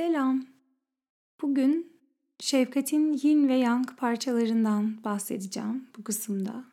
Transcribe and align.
Selam. 0.00 0.46
Bugün 1.42 1.92
şefkatin 2.38 3.12
yin 3.12 3.48
ve 3.48 3.54
yang 3.54 3.96
parçalarından 3.96 5.04
bahsedeceğim 5.04 5.88
bu 5.98 6.04
kısımda. 6.04 6.64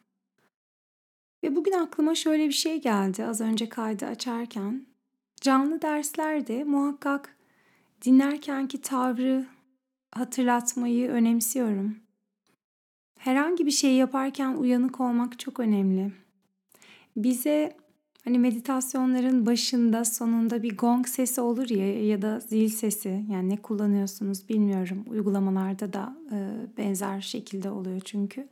Ve 1.44 1.56
bugün 1.56 1.72
aklıma 1.72 2.16
şöyle 2.16 2.48
bir 2.48 2.54
şey 2.54 2.82
geldi 2.82 3.26
az 3.26 3.42
önce 3.42 3.70
kaydı 3.70 4.06
açarken. 4.06 4.86
Canlı 5.42 5.82
derslerde 5.82 6.64
muhakkak 6.64 7.38
dinlerkenki 8.06 8.82
tavrı 8.82 9.46
hatırlatmayı 10.12 11.10
önemsiyorum. 11.10 11.96
Herhangi 13.20 13.66
bir 13.66 13.72
şey 13.72 13.96
yaparken 13.96 14.54
uyanık 14.54 15.00
olmak 15.00 15.40
çok 15.40 15.60
önemli. 15.60 16.12
Bize 17.16 17.78
Hani 18.28 18.40
meditasyonların 18.40 19.46
başında 19.46 20.06
sonunda 20.06 20.64
bir 20.64 20.78
gong 20.78 21.08
sesi 21.08 21.42
olur 21.42 21.70
ya 21.70 22.04
ya 22.04 22.22
da 22.22 22.40
zil 22.40 22.70
sesi 22.70 23.26
yani 23.32 23.50
ne 23.50 23.58
kullanıyorsunuz 23.58 24.50
bilmiyorum. 24.50 25.06
Uygulamalarda 25.10 25.94
da 25.94 26.18
e, 26.32 26.38
benzer 26.78 27.22
şekilde 27.22 27.70
oluyor 27.70 28.02
çünkü. 28.06 28.48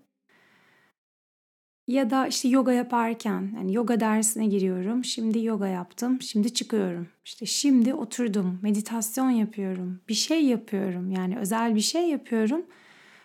Ya 1.87 2.09
da 2.09 2.27
işte 2.27 2.47
yoga 2.47 2.71
yaparken 2.71 3.51
yani 3.55 3.73
yoga 3.73 3.99
dersine 3.99 4.45
giriyorum. 4.47 5.05
Şimdi 5.05 5.43
yoga 5.43 5.67
yaptım. 5.67 6.21
Şimdi 6.21 6.53
çıkıyorum. 6.53 7.07
İşte 7.25 7.45
şimdi 7.45 7.93
oturdum. 7.93 8.59
Meditasyon 8.61 9.29
yapıyorum. 9.29 9.99
Bir 10.09 10.13
şey 10.13 10.45
yapıyorum. 10.45 11.11
Yani 11.11 11.37
özel 11.37 11.75
bir 11.75 11.81
şey 11.81 12.09
yapıyorum. 12.09 12.65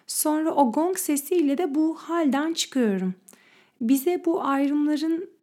Sonra 0.06 0.54
o 0.54 0.72
gong 0.72 0.98
sesiyle 0.98 1.58
de 1.58 1.74
bu 1.74 1.94
halden 1.94 2.52
çıkıyorum. 2.52 3.14
Bize 3.80 4.22
bu 4.24 4.44
ayrımların 4.44 5.39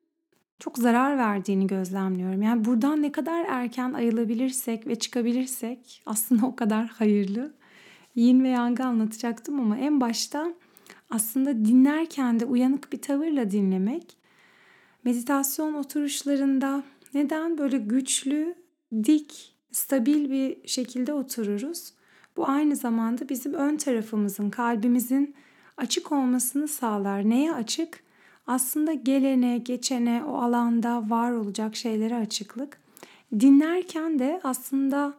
çok 0.59 0.77
zarar 0.77 1.17
verdiğini 1.17 1.67
gözlemliyorum. 1.67 2.41
Yani 2.41 2.65
buradan 2.65 3.01
ne 3.01 3.11
kadar 3.11 3.45
erken 3.45 3.93
ayılabilirsek 3.93 4.87
ve 4.87 4.95
çıkabilirsek 4.95 6.01
aslında 6.05 6.45
o 6.45 6.55
kadar 6.55 6.87
hayırlı. 6.87 7.53
Yin 8.15 8.43
ve 8.43 8.49
Yang'ı 8.49 8.85
anlatacaktım 8.85 9.59
ama 9.59 9.77
en 9.77 10.01
başta 10.01 10.53
aslında 11.09 11.65
dinlerken 11.65 12.39
de 12.39 12.45
uyanık 12.45 12.93
bir 12.93 13.01
tavırla 13.01 13.51
dinlemek. 13.51 14.17
Meditasyon 15.03 15.73
oturuşlarında 15.73 16.83
neden 17.13 17.57
böyle 17.57 17.77
güçlü, 17.77 18.55
dik, 19.03 19.55
stabil 19.71 20.31
bir 20.31 20.67
şekilde 20.67 21.13
otururuz? 21.13 21.93
Bu 22.37 22.49
aynı 22.49 22.75
zamanda 22.75 23.29
bizim 23.29 23.53
ön 23.53 23.77
tarafımızın, 23.77 24.49
kalbimizin 24.49 25.35
açık 25.77 26.11
olmasını 26.11 26.67
sağlar. 26.67 27.29
Neye 27.29 27.53
açık? 27.53 28.06
Aslında 28.47 28.93
gelene, 28.93 29.57
geçene, 29.57 30.23
o 30.23 30.37
alanda 30.37 31.09
var 31.09 31.31
olacak 31.31 31.75
şeylere 31.75 32.15
açıklık. 32.15 32.81
Dinlerken 33.39 34.19
de 34.19 34.39
aslında 34.43 35.13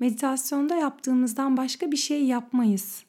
meditasyonda 0.00 0.76
yaptığımızdan 0.76 1.56
başka 1.56 1.92
bir 1.92 1.96
şey 1.96 2.24
yapmayız. 2.24 3.04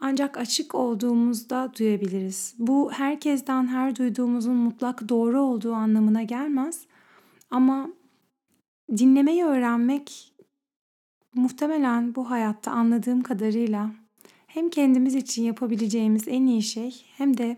Ancak 0.00 0.36
açık 0.36 0.74
olduğumuzda 0.74 1.72
duyabiliriz. 1.78 2.54
Bu 2.58 2.92
herkesten 2.92 3.66
her 3.66 3.96
duyduğumuzun 3.96 4.56
mutlak 4.56 5.08
doğru 5.08 5.40
olduğu 5.40 5.72
anlamına 5.72 6.22
gelmez. 6.22 6.86
Ama 7.50 7.88
dinlemeyi 8.96 9.44
öğrenmek 9.44 10.34
muhtemelen 11.34 12.14
bu 12.14 12.30
hayatta 12.30 12.70
anladığım 12.70 13.22
kadarıyla 13.22 13.90
hem 14.46 14.70
kendimiz 14.70 15.14
için 15.14 15.42
yapabileceğimiz 15.42 16.28
en 16.28 16.46
iyi 16.46 16.62
şey 16.62 17.04
hem 17.16 17.38
de 17.38 17.56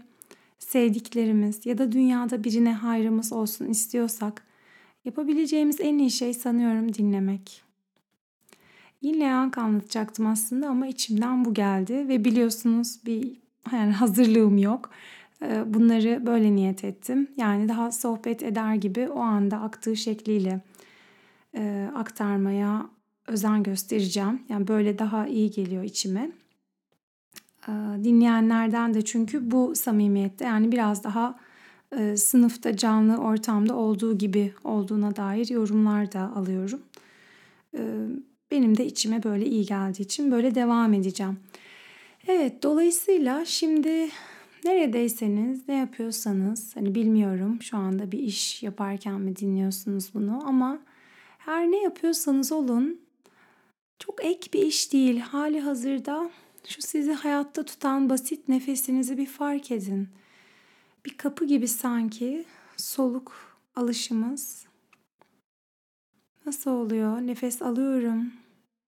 sevdiklerimiz 0.58 1.66
ya 1.66 1.78
da 1.78 1.92
dünyada 1.92 2.44
birine 2.44 2.72
hayrımız 2.72 3.32
olsun 3.32 3.66
istiyorsak 3.66 4.42
yapabileceğimiz 5.04 5.80
en 5.80 5.98
iyi 5.98 6.10
şey 6.10 6.34
sanıyorum 6.34 6.94
dinlemek. 6.94 7.64
Yine 9.02 9.24
Yang 9.24 9.58
anlatacaktım 9.58 10.26
aslında 10.26 10.68
ama 10.68 10.86
içimden 10.86 11.44
bu 11.44 11.54
geldi 11.54 12.08
ve 12.08 12.24
biliyorsunuz 12.24 13.00
bir 13.06 13.36
yani 13.72 13.92
hazırlığım 13.92 14.58
yok. 14.58 14.90
Ee, 15.42 15.74
bunları 15.74 16.26
böyle 16.26 16.54
niyet 16.54 16.84
ettim. 16.84 17.28
Yani 17.36 17.68
daha 17.68 17.92
sohbet 17.92 18.42
eder 18.42 18.74
gibi 18.74 19.08
o 19.08 19.20
anda 19.20 19.60
aktığı 19.60 19.96
şekliyle 19.96 20.60
e, 21.54 21.90
aktarmaya 21.94 22.86
özen 23.26 23.62
göstereceğim. 23.62 24.42
Yani 24.48 24.68
böyle 24.68 24.98
daha 24.98 25.26
iyi 25.26 25.50
geliyor 25.50 25.82
içime. 25.82 26.32
Ee, 27.68 27.72
dinleyenlerden 28.04 28.94
de 28.94 29.02
çünkü 29.02 29.50
bu 29.50 29.74
samimiyette 29.76 30.44
yani 30.44 30.72
biraz 30.72 31.04
daha 31.04 31.38
e, 31.98 32.16
sınıfta 32.16 32.76
canlı 32.76 33.16
ortamda 33.16 33.76
olduğu 33.76 34.18
gibi 34.18 34.52
olduğuna 34.64 35.16
dair 35.16 35.48
yorumlar 35.48 36.12
da 36.12 36.32
alıyorum. 36.36 36.82
Ee, 37.78 38.06
benim 38.50 38.76
de 38.76 38.86
içime 38.86 39.22
böyle 39.22 39.46
iyi 39.46 39.66
geldiği 39.66 40.02
için 40.02 40.30
böyle 40.30 40.54
devam 40.54 40.94
edeceğim. 40.94 41.38
Evet 42.26 42.62
dolayısıyla 42.62 43.44
şimdi 43.44 44.08
neredeyseniz 44.64 45.68
ne 45.68 45.74
yapıyorsanız 45.74 46.76
hani 46.76 46.94
bilmiyorum 46.94 47.62
şu 47.62 47.76
anda 47.76 48.12
bir 48.12 48.18
iş 48.18 48.62
yaparken 48.62 49.20
mi 49.20 49.36
dinliyorsunuz 49.36 50.14
bunu 50.14 50.42
ama 50.46 50.78
her 51.38 51.70
ne 51.70 51.82
yapıyorsanız 51.82 52.52
olun 52.52 53.00
çok 53.98 54.24
ek 54.24 54.50
bir 54.52 54.62
iş 54.62 54.92
değil 54.92 55.20
hali 55.20 55.60
hazırda 55.60 56.30
şu 56.66 56.82
sizi 56.82 57.12
hayatta 57.12 57.64
tutan 57.64 58.10
basit 58.10 58.48
nefesinizi 58.48 59.18
bir 59.18 59.26
fark 59.26 59.70
edin. 59.70 60.08
Bir 61.06 61.16
kapı 61.16 61.44
gibi 61.44 61.68
sanki 61.68 62.44
soluk 62.76 63.32
alışımız. 63.76 64.66
Nasıl 66.46 66.70
oluyor? 66.70 67.20
Nefes 67.20 67.62
alıyorum. 67.62 68.32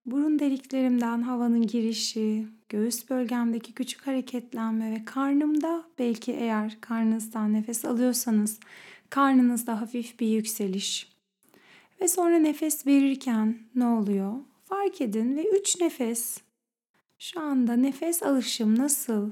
Burun 0.05 0.39
deliklerimden 0.39 1.21
havanın 1.21 1.67
girişi, 1.67 2.47
göğüs 2.69 3.09
bölgemdeki 3.09 3.73
küçük 3.73 4.07
hareketlenme 4.07 4.91
ve 4.91 5.05
karnımda 5.05 5.83
belki 5.99 6.31
eğer 6.31 6.77
karnınızdan 6.81 7.53
nefes 7.53 7.85
alıyorsanız 7.85 8.59
karnınızda 9.09 9.81
hafif 9.81 10.19
bir 10.19 10.27
yükseliş. 10.27 11.17
Ve 12.01 12.07
sonra 12.07 12.39
nefes 12.39 12.87
verirken 12.87 13.57
ne 13.75 13.85
oluyor? 13.85 14.33
Fark 14.65 15.01
edin 15.01 15.35
ve 15.35 15.49
üç 15.59 15.81
nefes 15.81 16.37
şu 17.19 17.39
anda 17.41 17.73
nefes 17.75 18.23
alışım 18.23 18.79
nasıl? 18.79 19.31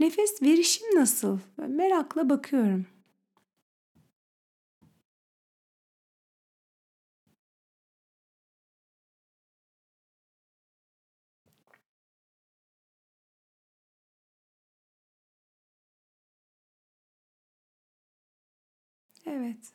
Nefes 0.00 0.42
verişim 0.42 0.94
nasıl? 0.94 1.38
Merakla 1.56 2.28
bakıyorum. 2.30 2.86
Evet. 19.26 19.72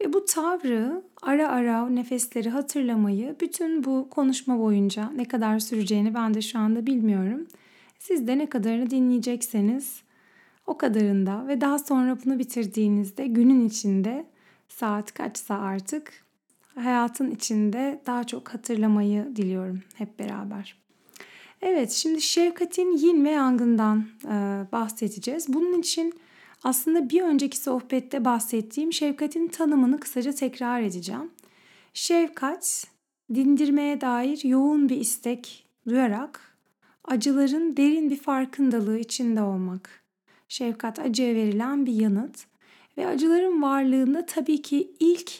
Ve 0.00 0.12
bu 0.12 0.24
tavrı 0.24 1.02
ara 1.22 1.48
ara 1.48 1.88
nefesleri 1.88 2.50
hatırlamayı 2.50 3.36
bütün 3.40 3.84
bu 3.84 4.08
konuşma 4.10 4.58
boyunca 4.58 5.10
ne 5.10 5.24
kadar 5.24 5.58
süreceğini 5.58 6.14
ben 6.14 6.34
de 6.34 6.42
şu 6.42 6.58
anda 6.58 6.86
bilmiyorum. 6.86 7.46
Siz 7.98 8.28
de 8.28 8.38
ne 8.38 8.46
kadarını 8.46 8.90
dinleyecekseniz 8.90 10.02
o 10.66 10.78
kadarında 10.78 11.48
ve 11.48 11.60
daha 11.60 11.78
sonra 11.78 12.18
bunu 12.24 12.38
bitirdiğinizde 12.38 13.26
günün 13.26 13.68
içinde 13.68 14.26
saat 14.68 15.14
kaçsa 15.14 15.58
artık 15.58 16.12
hayatın 16.74 17.30
içinde 17.30 18.02
daha 18.06 18.24
çok 18.24 18.48
hatırlamayı 18.48 19.36
diliyorum 19.36 19.80
hep 19.94 20.18
beraber. 20.18 20.78
Evet 21.62 21.90
şimdi 21.90 22.20
şefkatin 22.20 22.96
yin 22.96 23.24
ve 23.24 23.30
yangından 23.30 24.04
bahsedeceğiz. 24.72 25.54
Bunun 25.54 25.80
için 25.80 26.14
aslında 26.62 27.10
bir 27.10 27.22
önceki 27.22 27.56
sohbette 27.58 28.24
bahsettiğim 28.24 28.92
şefkatin 28.92 29.48
tanımını 29.48 30.00
kısaca 30.00 30.32
tekrar 30.32 30.82
edeceğim. 30.82 31.30
Şefkat, 31.94 32.86
dindirmeye 33.34 34.00
dair 34.00 34.44
yoğun 34.44 34.88
bir 34.88 34.96
istek 34.96 35.66
duyarak 35.88 36.56
acıların 37.04 37.76
derin 37.76 38.10
bir 38.10 38.16
farkındalığı 38.16 38.98
içinde 38.98 39.42
olmak. 39.42 40.04
Şefkat 40.48 40.98
acıya 40.98 41.34
verilen 41.34 41.86
bir 41.86 41.92
yanıt 41.92 42.46
ve 42.98 43.06
acıların 43.06 43.62
varlığında 43.62 44.26
tabii 44.26 44.62
ki 44.62 44.92
ilk 45.00 45.32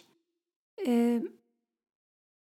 e, 0.87 1.23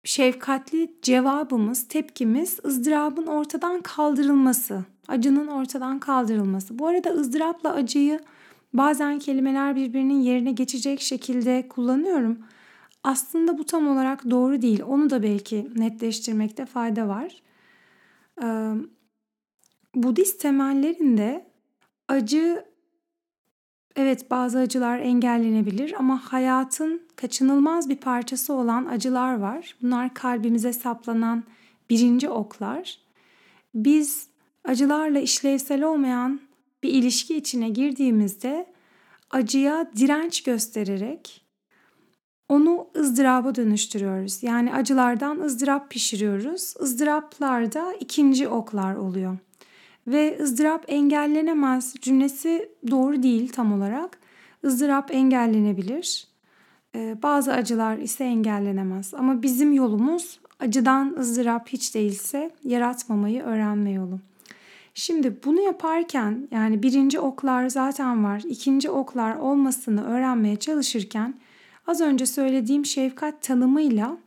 şefkatli 0.03 0.95
cevabımız, 1.01 1.87
tepkimiz 1.87 2.59
ızdırabın 2.65 3.27
ortadan 3.27 3.81
kaldırılması, 3.81 4.85
acının 5.07 5.47
ortadan 5.47 5.99
kaldırılması. 5.99 6.79
Bu 6.79 6.87
arada 6.87 7.09
ızdırapla 7.09 7.73
acıyı 7.73 8.19
Bazen 8.73 9.19
kelimeler 9.19 9.75
birbirinin 9.75 10.21
yerine 10.21 10.51
geçecek 10.51 11.01
şekilde 11.01 11.67
kullanıyorum. 11.67 12.39
Aslında 13.03 13.57
bu 13.57 13.65
tam 13.65 13.87
olarak 13.87 14.29
doğru 14.29 14.61
değil. 14.61 14.81
Onu 14.87 15.09
da 15.09 15.23
belki 15.23 15.69
netleştirmekte 15.75 16.65
fayda 16.65 17.07
var. 17.07 17.41
Budist 19.95 20.41
temellerinde 20.41 21.45
acı 22.07 22.71
Evet 23.95 24.31
bazı 24.31 24.59
acılar 24.59 24.99
engellenebilir 24.99 25.93
ama 25.99 26.33
hayatın 26.33 27.01
kaçınılmaz 27.15 27.89
bir 27.89 27.95
parçası 27.95 28.53
olan 28.53 28.85
acılar 28.85 29.39
var. 29.39 29.75
Bunlar 29.81 30.13
kalbimize 30.13 30.73
saplanan 30.73 31.43
birinci 31.89 32.29
oklar. 32.29 32.99
Biz 33.75 34.27
acılarla 34.65 35.19
işlevsel 35.19 35.83
olmayan 35.83 36.39
bir 36.83 36.89
ilişki 36.89 37.37
içine 37.37 37.69
girdiğimizde 37.69 38.65
acıya 39.29 39.91
direnç 39.95 40.43
göstererek 40.43 41.41
onu 42.51 42.87
ızdıraba 42.95 43.55
dönüştürüyoruz. 43.55 44.43
Yani 44.43 44.73
acılardan 44.73 45.39
ızdırap 45.39 45.89
pişiriyoruz. 45.89 46.73
Izdıraplar 46.83 47.73
da 47.73 47.93
ikinci 47.93 48.47
oklar 48.47 48.95
oluyor. 48.95 49.37
Ve 50.07 50.37
ızdırap 50.41 50.85
engellenemez 50.87 51.95
cümlesi 52.01 52.69
doğru 52.91 53.23
değil 53.23 53.51
tam 53.51 53.73
olarak. 53.73 54.19
ızdırap 54.65 55.15
engellenebilir. 55.15 56.27
Ee, 56.95 57.17
bazı 57.23 57.53
acılar 57.53 57.97
ise 57.97 58.23
engellenemez. 58.23 59.13
Ama 59.13 59.41
bizim 59.41 59.73
yolumuz 59.73 60.39
acıdan 60.59 61.15
ızdırap 61.19 61.69
hiç 61.69 61.95
değilse 61.95 62.51
yaratmamayı 62.63 63.43
öğrenme 63.43 63.91
yolu. 63.91 64.19
Şimdi 64.93 65.35
bunu 65.45 65.61
yaparken 65.61 66.47
yani 66.51 66.83
birinci 66.83 67.19
oklar 67.19 67.69
zaten 67.69 68.23
var. 68.23 68.43
ikinci 68.49 68.89
oklar 68.89 69.35
olmasını 69.35 70.05
öğrenmeye 70.05 70.55
çalışırken 70.55 71.33
az 71.87 72.01
önce 72.01 72.25
söylediğim 72.25 72.85
şefkat 72.85 73.41
tanımıyla 73.41 74.17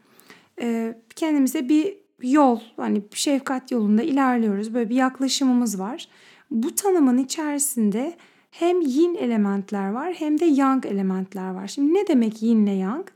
e, 0.61 0.99
kendimize 1.17 1.69
bir 1.69 1.97
yol 2.23 2.61
hani 2.77 3.03
şefkat 3.15 3.71
yolunda 3.71 4.03
ilerliyoruz. 4.03 4.75
Böyle 4.75 4.91
bir 4.91 4.95
yaklaşımımız 4.95 5.81
var. 5.81 6.09
Bu 6.51 6.75
tanımın 6.75 7.19
içerisinde 7.19 8.17
hem 8.51 8.81
yin 8.81 9.15
elementler 9.15 9.91
var 9.91 10.15
hem 10.19 10.41
de 10.41 10.45
yang 10.45 10.87
elementler 10.87 11.51
var. 11.51 11.69
Şimdi 11.69 11.95
ne 11.95 12.07
demek 12.07 12.43
yin 12.43 12.67
ile 12.67 12.73
yang? 12.73 13.07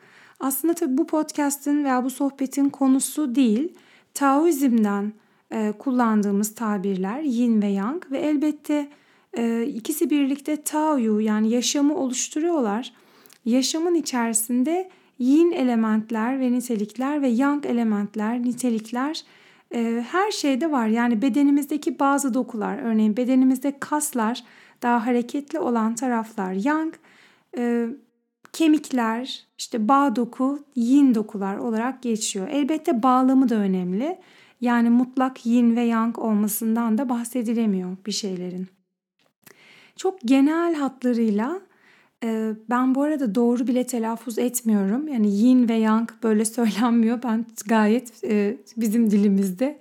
Aslında 0.40 0.74
tabii 0.74 0.98
bu 0.98 1.06
podcast'ın 1.06 1.84
veya 1.84 2.04
bu 2.04 2.10
sohbetin 2.10 2.68
konusu 2.68 3.34
değil. 3.34 3.74
Taoizm'den 4.14 5.12
e, 5.52 5.72
kullandığımız 5.78 6.54
tabirler 6.54 7.20
yin 7.20 7.62
ve 7.62 7.66
yang 7.66 8.10
ve 8.10 8.18
elbette 8.18 8.88
e, 9.36 9.66
ikisi 9.66 10.10
birlikte 10.10 10.62
Tao'yu 10.62 11.20
yani 11.20 11.50
yaşamı 11.50 11.96
oluşturuyorlar. 11.96 12.92
Yaşamın 13.44 13.94
içerisinde 13.94 14.90
yin 15.18 15.52
elementler 15.52 16.40
ve 16.40 16.52
nitelikler 16.52 17.22
ve 17.22 17.28
yang 17.28 17.66
elementler, 17.66 18.42
nitelikler 18.42 19.24
e, 19.74 20.04
her 20.10 20.30
şeyde 20.30 20.70
var. 20.70 20.86
Yani 20.86 21.22
bedenimizdeki 21.22 21.98
bazı 21.98 22.34
dokular, 22.34 22.78
örneğin 22.78 23.16
bedenimizde 23.16 23.78
kaslar 23.80 24.44
daha 24.82 25.06
hareketli 25.06 25.58
olan 25.58 25.94
taraflar 25.94 26.52
yang, 26.52 26.94
e, 27.58 27.86
kemikler, 28.52 29.46
işte 29.58 29.88
bağ 29.88 30.16
doku, 30.16 30.64
yin 30.74 31.14
dokular 31.14 31.56
olarak 31.56 32.02
geçiyor. 32.02 32.48
Elbette 32.48 33.02
bağlamı 33.02 33.48
da 33.48 33.54
önemli. 33.54 34.18
Yani 34.60 34.90
mutlak 34.90 35.46
yin 35.46 35.76
ve 35.76 35.80
yang 35.82 36.18
olmasından 36.18 36.98
da 36.98 37.08
bahsedilemiyor 37.08 37.96
bir 38.06 38.12
şeylerin. 38.12 38.68
Çok 39.96 40.20
genel 40.20 40.74
hatlarıyla 40.74 41.60
e, 42.24 42.52
ben 42.70 42.94
bu 42.94 43.02
arada 43.02 43.34
doğru 43.34 43.66
bile 43.66 43.86
telaffuz 43.86 44.38
etmiyorum. 44.38 45.08
Yani 45.08 45.34
yin 45.34 45.68
ve 45.68 45.74
yang 45.74 46.10
böyle 46.22 46.44
söylenmiyor. 46.54 47.22
Ben 47.22 47.46
gayet 47.66 48.24
e, 48.24 48.56
bizim 48.76 49.10
dilimizde 49.10 49.78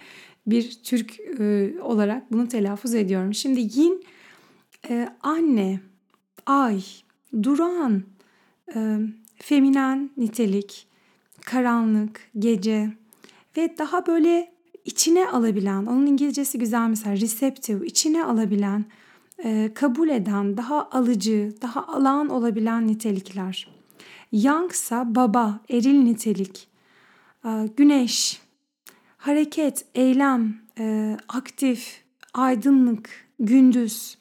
bir 0.48 0.72
Türk 0.84 1.20
e, 1.40 1.74
olarak 1.82 2.32
bunu 2.32 2.48
telaffuz 2.48 2.96
ediyorum. 2.96 3.34
Şimdi 3.34 3.80
yin 3.80 4.04
anne, 5.22 5.80
ay, 6.46 6.82
duran, 7.44 8.04
feminen 9.36 10.10
nitelik, 10.18 10.88
karanlık, 11.46 12.32
gece 12.40 12.90
ve 13.58 13.78
daha 13.78 14.08
böyle 14.08 14.57
içine 14.88 15.30
alabilen, 15.30 15.86
onun 15.86 16.06
İngilizcesi 16.06 16.60
güzel 16.60 16.88
mesela 16.90 17.16
receptive, 17.16 17.86
içine 17.86 18.24
alabilen, 18.24 18.86
e, 19.44 19.72
kabul 19.74 20.10
eden, 20.10 20.58
daha 20.58 20.90
alıcı, 20.90 21.56
daha 21.62 21.88
alan 21.88 22.30
olabilen 22.30 22.88
nitelikler. 22.88 23.70
Yang 24.32 24.72
ise 24.72 25.04
baba, 25.06 25.60
eril 25.70 26.04
nitelik, 26.04 26.68
e, 27.46 27.50
güneş, 27.78 28.42
hareket, 29.18 29.86
eylem, 29.96 30.58
e, 30.80 31.18
aktif, 31.28 32.04
aydınlık, 32.34 33.10
gündüz. 33.40 34.18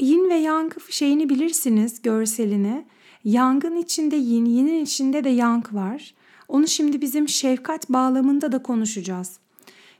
Yin 0.00 0.30
ve 0.30 0.34
yang 0.34 0.80
şeyini 0.90 1.28
bilirsiniz, 1.28 2.02
görselini. 2.02 2.84
Yangın 3.24 3.76
içinde 3.76 4.16
yin, 4.16 4.44
yinin 4.44 4.84
içinde 4.84 5.24
de 5.24 5.28
yang 5.28 5.74
var. 5.74 6.14
Onu 6.48 6.68
şimdi 6.68 7.00
bizim 7.00 7.28
şefkat 7.28 7.88
bağlamında 7.88 8.52
da 8.52 8.62
konuşacağız. 8.62 9.38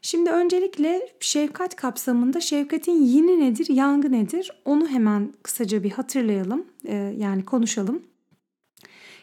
Şimdi 0.03 0.31
öncelikle 0.31 1.09
şefkat 1.21 1.77
kapsamında 1.77 2.41
şefkatin 2.41 3.03
yini 3.03 3.41
nedir, 3.41 3.67
yangı 3.69 4.13
nedir? 4.13 4.53
Onu 4.65 4.89
hemen 4.89 5.33
kısaca 5.43 5.83
bir 5.83 5.91
hatırlayalım, 5.91 6.67
e, 6.85 6.95
yani 6.95 7.45
konuşalım. 7.45 8.03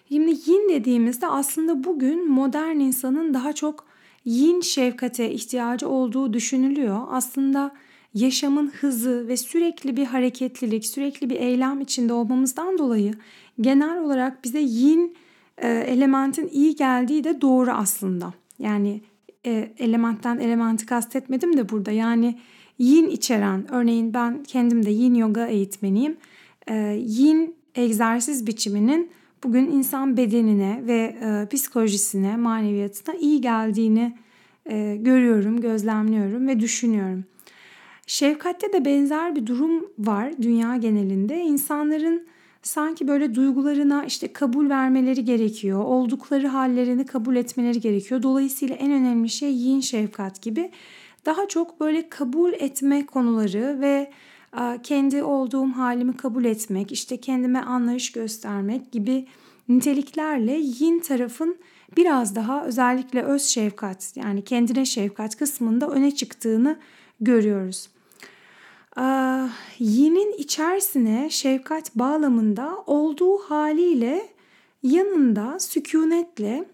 Şimdi 0.07 0.31
yin 0.31 0.69
dediğimizde 0.69 1.27
aslında 1.27 1.83
bugün 1.83 2.31
modern 2.31 2.79
insanın 2.79 3.33
daha 3.33 3.53
çok 3.53 3.85
yin 4.25 4.61
şefkate 4.61 5.31
ihtiyacı 5.31 5.89
olduğu 5.89 6.33
düşünülüyor. 6.33 7.01
Aslında 7.09 7.71
yaşamın 8.13 8.67
hızı 8.67 9.27
ve 9.27 9.37
sürekli 9.37 9.97
bir 9.97 10.05
hareketlilik, 10.05 10.85
sürekli 10.85 11.29
bir 11.29 11.35
eylem 11.35 11.81
içinde 11.81 12.13
olmamızdan 12.13 12.77
dolayı 12.77 13.13
genel 13.61 13.99
olarak 13.99 14.43
bize 14.43 14.59
yin 14.59 15.17
e, 15.57 15.67
elementin 15.67 16.47
iyi 16.47 16.75
geldiği 16.75 17.23
de 17.23 17.41
doğru 17.41 17.71
aslında. 17.71 18.33
Yani 18.59 19.01
e, 19.45 19.71
elementten 19.77 20.39
elementi 20.39 20.85
kastetmedim 20.85 21.57
de 21.57 21.69
burada. 21.69 21.91
Yani 21.91 22.39
yin 22.79 23.07
içeren, 23.07 23.73
örneğin 23.73 24.13
ben 24.13 24.43
kendim 24.43 24.85
de 24.85 24.91
yin 24.91 25.13
yoga 25.13 25.47
eğitmeniyim. 25.47 26.17
E, 26.69 26.75
yin 27.05 27.55
egzersiz 27.75 28.47
biçiminin 28.47 29.11
bugün 29.43 29.71
insan 29.71 30.17
bedenine 30.17 30.81
ve 30.87 31.15
e, 31.21 31.47
psikolojisine, 31.49 32.37
maneviyatına 32.37 33.15
iyi 33.15 33.41
geldiğini 33.41 34.15
e, 34.65 34.97
görüyorum, 35.01 35.61
gözlemliyorum 35.61 36.47
ve 36.47 36.59
düşünüyorum. 36.59 37.23
Şefkatte 38.07 38.73
de 38.73 38.85
benzer 38.85 39.35
bir 39.35 39.47
durum 39.47 39.85
var 39.99 40.33
dünya 40.41 40.75
genelinde. 40.75 41.41
İnsanların 41.41 42.27
sanki 42.65 43.07
böyle 43.07 43.35
duygularına 43.35 44.05
işte 44.05 44.33
kabul 44.33 44.69
vermeleri 44.69 45.25
gerekiyor. 45.25 45.83
Oldukları 45.83 46.47
hallerini 46.47 47.05
kabul 47.05 47.35
etmeleri 47.35 47.79
gerekiyor. 47.79 48.23
Dolayısıyla 48.23 48.75
en 48.75 48.91
önemli 48.91 49.29
şey 49.29 49.53
yin 49.53 49.79
şefkat 49.79 50.41
gibi. 50.41 50.71
Daha 51.25 51.47
çok 51.47 51.79
böyle 51.79 52.09
kabul 52.09 52.53
etme 52.53 53.05
konuları 53.05 53.77
ve 53.81 54.11
kendi 54.83 55.23
olduğum 55.23 55.67
halimi 55.67 56.17
kabul 56.17 56.45
etmek, 56.45 56.91
işte 56.91 57.17
kendime 57.17 57.59
anlayış 57.59 58.11
göstermek 58.11 58.91
gibi 58.91 59.27
niteliklerle 59.69 60.53
yin 60.53 60.99
tarafın 60.99 61.57
biraz 61.97 62.35
daha 62.35 62.65
özellikle 62.65 63.23
öz 63.23 63.41
şefkat 63.41 64.17
yani 64.17 64.43
kendine 64.43 64.85
şefkat 64.85 65.35
kısmında 65.35 65.89
öne 65.89 66.15
çıktığını 66.15 66.79
görüyoruz. 67.21 67.89
Yinin 69.79 70.33
içerisine 70.37 71.29
şefkat 71.29 71.95
bağlamında 71.95 72.83
olduğu 72.87 73.37
haliyle 73.37 74.29
yanında 74.83 75.59
sükunetle, 75.59 76.65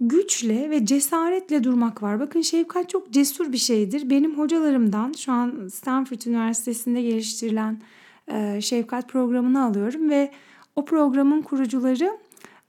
güçle 0.00 0.70
ve 0.70 0.86
cesaretle 0.86 1.64
durmak 1.64 2.02
var. 2.02 2.20
Bakın 2.20 2.40
şefkat 2.40 2.88
çok 2.88 3.10
cesur 3.10 3.52
bir 3.52 3.58
şeydir. 3.58 4.10
Benim 4.10 4.38
hocalarımdan 4.38 5.12
şu 5.12 5.32
an 5.32 5.68
Stanford 5.68 6.20
Üniversitesi'nde 6.26 7.02
geliştirilen 7.02 7.80
e, 8.28 8.60
şefkat 8.60 9.08
programını 9.08 9.64
alıyorum 9.64 10.10
ve 10.10 10.30
o 10.76 10.84
programın 10.84 11.42
kurucuları 11.42 12.18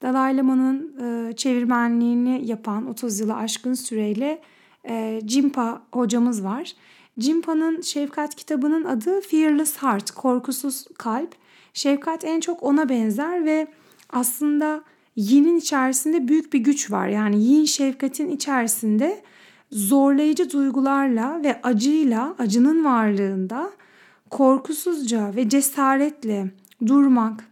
Dalai 0.02 0.38
Lama'nın 0.38 0.96
e, 1.02 1.34
çevirmenliğini 1.34 2.46
yapan 2.46 2.88
30 2.88 3.20
yılı 3.20 3.36
aşkın 3.36 3.74
süreyle 3.74 4.42
e, 4.90 5.22
Jimpa 5.28 5.82
hocamız 5.92 6.44
var. 6.44 6.74
Jimpa'nın 7.18 7.82
Şefkat 7.82 8.36
kitabının 8.36 8.84
adı 8.84 9.22
Fearless 9.22 9.78
Heart, 9.78 10.12
korkusuz 10.12 10.86
kalp. 10.98 11.36
Şefkat 11.74 12.26
en 12.26 12.40
çok 12.40 12.64
ona 12.64 12.90
benzer 12.90 13.46
ve 13.46 13.68
aslında 14.10 14.84
yinin 15.16 15.58
içerisinde 15.58 16.28
büyük 16.28 16.54
bir 16.54 16.60
güç 16.60 16.92
var. 16.92 17.08
Yani 17.08 17.44
yin 17.44 17.66
şefkatin 17.66 18.30
içerisinde 18.30 19.22
zorlayıcı 19.72 20.52
duygularla 20.52 21.44
ve 21.44 21.62
acıyla, 21.64 22.36
acının 22.40 22.86
varlığında 22.86 23.72
korkusuzca 24.30 25.36
ve 25.36 25.50
cesaretle 25.50 26.52
durmak, 26.88 27.46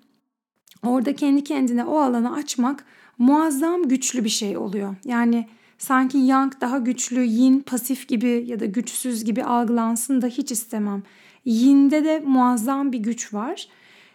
orada 0.86 1.16
kendi 1.16 1.44
kendine 1.44 1.86
o 1.86 1.98
alanı 1.98 2.34
açmak 2.34 2.86
muazzam 3.18 3.88
güçlü 3.88 4.24
bir 4.24 4.30
şey 4.30 4.58
oluyor. 4.58 4.96
Yani 5.06 5.48
sanki 5.84 6.18
yang 6.18 6.62
daha 6.62 6.78
güçlü, 6.78 7.24
yin 7.24 7.60
pasif 7.60 8.08
gibi 8.08 8.44
ya 8.48 8.60
da 8.60 8.66
güçsüz 8.66 9.24
gibi 9.24 9.44
algılansın 9.44 10.22
da 10.22 10.28
hiç 10.28 10.52
istemem. 10.52 11.04
Yinde 11.46 12.06
de 12.06 12.20
muazzam 12.26 12.92
bir 12.92 12.98
güç 12.98 13.34
var. 13.34 13.68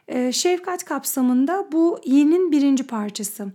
Ee, 0.08 0.32
şefkat 0.32 0.84
kapsamında 0.84 1.66
bu 1.72 2.00
yinin 2.04 2.52
birinci 2.52 2.86
parçası. 2.86 3.46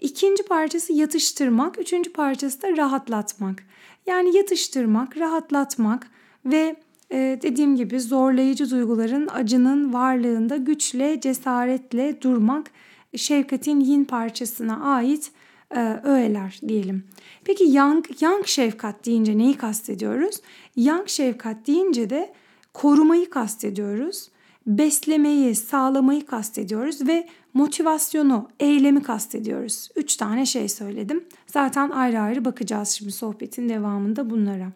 İkinci 0.00 0.42
parçası 0.42 0.92
yatıştırmak, 0.92 1.78
üçüncü 1.78 2.12
parçası 2.12 2.62
da 2.62 2.76
rahatlatmak. 2.76 3.62
Yani 4.06 4.36
yatıştırmak, 4.36 5.16
rahatlatmak 5.18 6.10
ve 6.44 6.76
e, 7.12 7.38
dediğim 7.42 7.76
gibi 7.76 8.00
zorlayıcı 8.00 8.70
duyguların, 8.70 9.28
acının 9.32 9.92
varlığında 9.92 10.56
güçle, 10.56 11.20
cesaretle 11.20 12.22
durmak 12.22 12.70
şefkatin 13.16 13.80
yin 13.80 14.04
parçasına 14.04 14.80
ait 14.94 15.32
e, 15.76 16.00
öğeler 16.04 16.60
diyelim. 16.68 17.04
Peki 17.44 17.64
yang, 17.64 18.22
yang 18.22 18.46
şefkat 18.46 19.06
deyince 19.06 19.38
neyi 19.38 19.56
kastediyoruz? 19.56 20.36
Yang 20.76 21.08
şefkat 21.08 21.66
deyince 21.66 22.10
de 22.10 22.32
korumayı 22.74 23.30
kastediyoruz. 23.30 24.28
Beslemeyi, 24.66 25.54
sağlamayı 25.54 26.26
kastediyoruz 26.26 27.08
ve 27.08 27.28
motivasyonu, 27.54 28.48
eylemi 28.60 29.02
kastediyoruz. 29.02 29.88
Üç 29.96 30.16
tane 30.16 30.46
şey 30.46 30.68
söyledim. 30.68 31.24
Zaten 31.46 31.90
ayrı 31.90 32.20
ayrı 32.20 32.44
bakacağız 32.44 32.88
şimdi 32.88 33.12
sohbetin 33.12 33.68
devamında 33.68 34.30
bunlara. 34.30 34.72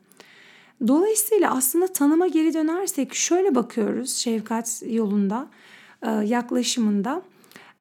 Dolayısıyla 0.88 1.54
aslında 1.56 1.86
tanıma 1.86 2.26
geri 2.26 2.54
dönersek 2.54 3.14
şöyle 3.14 3.54
bakıyoruz 3.54 4.14
şefkat 4.14 4.82
yolunda, 4.86 5.46
e, 6.02 6.10
yaklaşımında. 6.10 7.22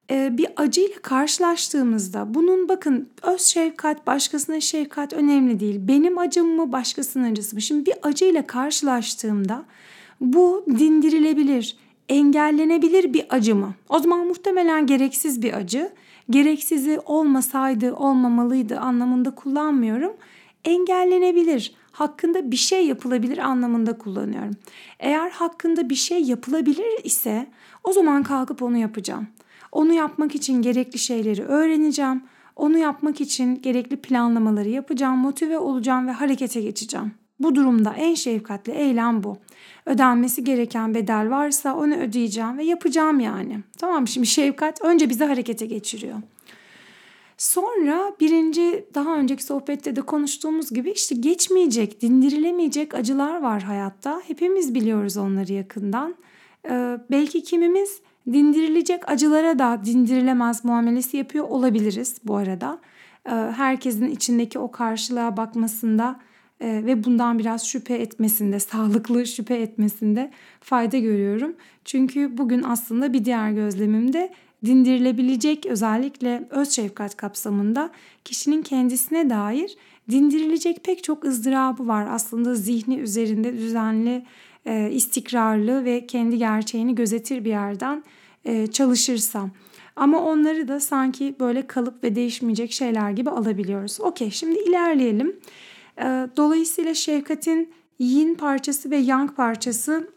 E, 0.10 0.38
bir 0.38 0.48
acıyla 0.56 1.02
karşılaştığımızda 1.02 2.34
bunun 2.34 2.70
bakın 2.70 3.10
öz 3.22 3.42
şefkat, 3.42 4.08
başkasına 4.08 4.60
şefkat 4.60 5.14
önemli 5.14 5.60
değil. 5.60 5.80
Benim 5.88 6.18
acım 6.18 6.56
mı, 6.56 6.72
başkasının 6.72 7.32
acısı 7.32 7.56
mı? 7.56 7.62
Şimdi 7.62 7.86
bir 7.86 7.96
acıyla 8.04 8.48
karşılaştığımda 8.48 9.66
bu 10.22 10.66
dindirilebilir, 10.70 11.78
engellenebilir 12.10 13.14
bir 13.14 13.26
acı 13.30 13.56
mı? 13.56 13.74
O 13.90 14.00
zaman 14.00 14.28
muhtemelen 14.28 14.86
gereksiz 14.86 15.42
bir 15.42 15.54
acı. 15.54 15.92
Gereksizi 16.30 17.00
olmasaydı, 17.06 17.96
olmamalıydı 17.96 18.80
anlamında 18.80 19.36
kullanmıyorum. 19.36 20.14
Engellenebilir, 20.66 21.76
hakkında 21.92 22.52
bir 22.52 22.56
şey 22.56 22.88
yapılabilir 22.88 23.38
anlamında 23.38 23.98
kullanıyorum. 23.98 24.56
Eğer 25.00 25.30
hakkında 25.30 25.90
bir 25.90 25.96
şey 25.96 26.24
yapılabilir 26.24 27.04
ise 27.04 27.48
o 27.84 27.92
zaman 27.92 28.24
kalkıp 28.24 28.62
onu 28.62 28.78
yapacağım. 28.78 29.28
Onu 29.74 29.94
yapmak 29.94 30.36
için 30.36 30.62
gerekli 30.62 31.00
şeyleri 31.00 31.44
öğreneceğim. 31.44 32.24
Onu 32.56 32.78
yapmak 32.78 33.22
için 33.22 33.62
gerekli 33.62 33.98
planlamaları 33.98 34.70
yapacağım, 34.70 35.18
motive 35.18 35.58
olacağım 35.58 36.08
ve 36.08 36.12
harekete 36.12 36.62
geçeceğim. 36.62 37.12
Bu 37.40 37.56
durumda 37.56 37.94
en 37.98 38.14
şefkatli 38.14 38.74
eylem 38.74 39.24
bu. 39.24 39.38
Ödenmesi 39.86 40.44
gereken 40.44 40.94
bedel 40.94 41.30
varsa 41.30 41.76
onu 41.76 41.96
ödeyeceğim 41.96 42.58
ve 42.58 42.64
yapacağım 42.64 43.20
yani. 43.20 43.60
Tamam 43.78 44.08
şimdi 44.08 44.28
şefkat 44.28 44.82
önce 44.82 45.10
bizi 45.10 45.24
harekete 45.24 45.66
geçiriyor. 45.66 46.18
Sonra 47.38 48.12
birinci 48.20 48.86
daha 48.94 49.18
önceki 49.18 49.44
sohbette 49.44 49.96
de 49.96 50.02
konuştuğumuz 50.02 50.70
gibi 50.70 50.92
işte 50.92 51.16
geçmeyecek, 51.16 52.02
dindirilemeyecek 52.02 52.94
acılar 52.94 53.42
var 53.42 53.62
hayatta. 53.64 54.22
Hepimiz 54.28 54.76
biliyoruz 54.76 55.18
onları 55.18 55.54
yakından. 55.54 56.16
Ee, 56.70 56.98
belki 57.12 57.44
kimimiz 57.44 58.02
dindirilecek 58.32 59.10
acılara 59.10 59.60
da 59.60 59.82
dindirilemez 59.86 60.66
muamelesi 60.66 61.18
yapıyor 61.18 61.46
olabiliriz 61.50 62.18
bu 62.24 62.36
arada. 62.36 62.80
Ee, 63.26 63.30
herkesin 63.32 64.08
içindeki 64.08 64.60
o 64.60 64.72
karşılığa 64.72 65.38
bakmasında 65.38 66.20
e, 66.62 66.86
ve 66.86 67.04
bundan 67.04 67.40
biraz 67.40 67.68
şüphe 67.68 67.94
etmesinde, 67.94 68.60
sağlıklı 68.60 69.28
şüphe 69.28 69.56
etmesinde 69.56 70.32
fayda 70.62 70.98
görüyorum. 70.98 71.56
Çünkü 71.86 72.38
bugün 72.38 72.64
aslında 72.64 73.14
bir 73.14 73.26
diğer 73.26 73.52
gözlemimde 73.52 74.34
dindirilebilecek 74.66 75.66
özellikle 75.66 76.48
öz 76.50 76.70
şefkat 76.70 77.18
kapsamında 77.18 77.90
kişinin 78.26 78.62
kendisine 78.62 79.30
dair 79.30 79.78
dindirilecek 80.10 80.84
pek 80.84 81.04
çok 81.04 81.26
ızdırabı 81.26 81.88
var. 81.88 82.08
Aslında 82.10 82.56
zihni 82.56 82.96
üzerinde 82.96 83.58
düzenli, 83.58 84.26
e, 84.66 84.92
istikrarlı 84.92 85.86
ve 85.86 86.08
kendi 86.08 86.38
gerçeğini 86.38 86.96
gözetir 86.96 87.46
bir 87.46 87.50
yerden 87.50 88.04
e, 88.46 88.68
çalışırsam. 88.68 89.52
Ama 89.96 90.20
onları 90.20 90.68
da 90.68 90.80
sanki 90.80 91.36
böyle 91.40 91.68
kalıp 91.68 92.04
ve 92.04 92.16
değişmeyecek 92.16 92.72
şeyler 92.72 93.12
gibi 93.12 93.30
alabiliyoruz. 93.30 94.02
Okey 94.02 94.32
şimdi 94.32 94.60
ilerleyelim. 94.60 95.40
E, 95.98 96.04
dolayısıyla 96.38 96.94
şefkatin 96.94 97.74
yin 98.00 98.36
parçası 98.36 98.92
ve 98.92 98.98
yang 98.98 99.36
parçası 99.36 100.10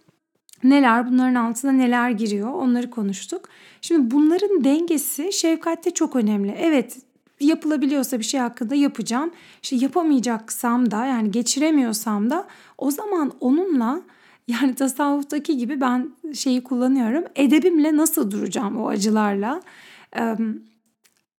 neler, 0.65 1.11
bunların 1.11 1.35
altına 1.35 1.73
neler 1.73 2.11
giriyor 2.11 2.53
onları 2.53 2.91
konuştuk. 2.91 3.49
Şimdi 3.81 4.11
bunların 4.11 4.65
dengesi 4.65 5.33
şefkatte 5.33 5.91
çok 5.91 6.17
önemli. 6.17 6.55
Evet 6.59 6.99
yapılabiliyorsa 7.41 8.19
bir 8.19 8.25
şey 8.25 8.41
hakkında 8.41 8.75
yapacağım. 8.75 9.31
İşte 9.63 9.77
yapamayacaksam 9.77 10.91
da 10.91 11.05
yani 11.07 11.31
geçiremiyorsam 11.31 12.31
da 12.31 12.47
o 12.79 12.91
zaman 12.91 13.33
onunla 13.41 14.03
yani 14.49 14.75
tasavvuftaki 14.75 15.57
gibi 15.57 15.81
ben 15.81 16.11
şeyi 16.35 16.63
kullanıyorum. 16.63 17.25
Edebimle 17.37 17.97
nasıl 17.97 18.31
duracağım 18.31 18.77
o 18.83 18.89
acılarla? 18.89 19.61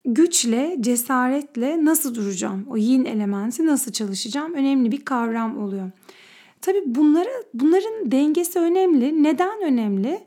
güçle, 0.06 0.78
cesaretle 0.80 1.86
nasıl 1.86 2.16
duracağım? 2.16 2.66
O 2.70 2.78
yin 2.78 3.06
elementi 3.06 3.66
nasıl 3.66 3.92
çalışacağım? 3.92 4.54
Önemli 4.54 4.92
bir 4.92 5.06
kavram 5.06 5.64
oluyor. 5.64 5.92
Tabii 6.62 6.84
bunları, 6.86 7.30
bunların 7.54 8.12
dengesi 8.12 8.60
önemli. 8.60 9.24
Neden 9.24 9.62
önemli? 9.62 10.20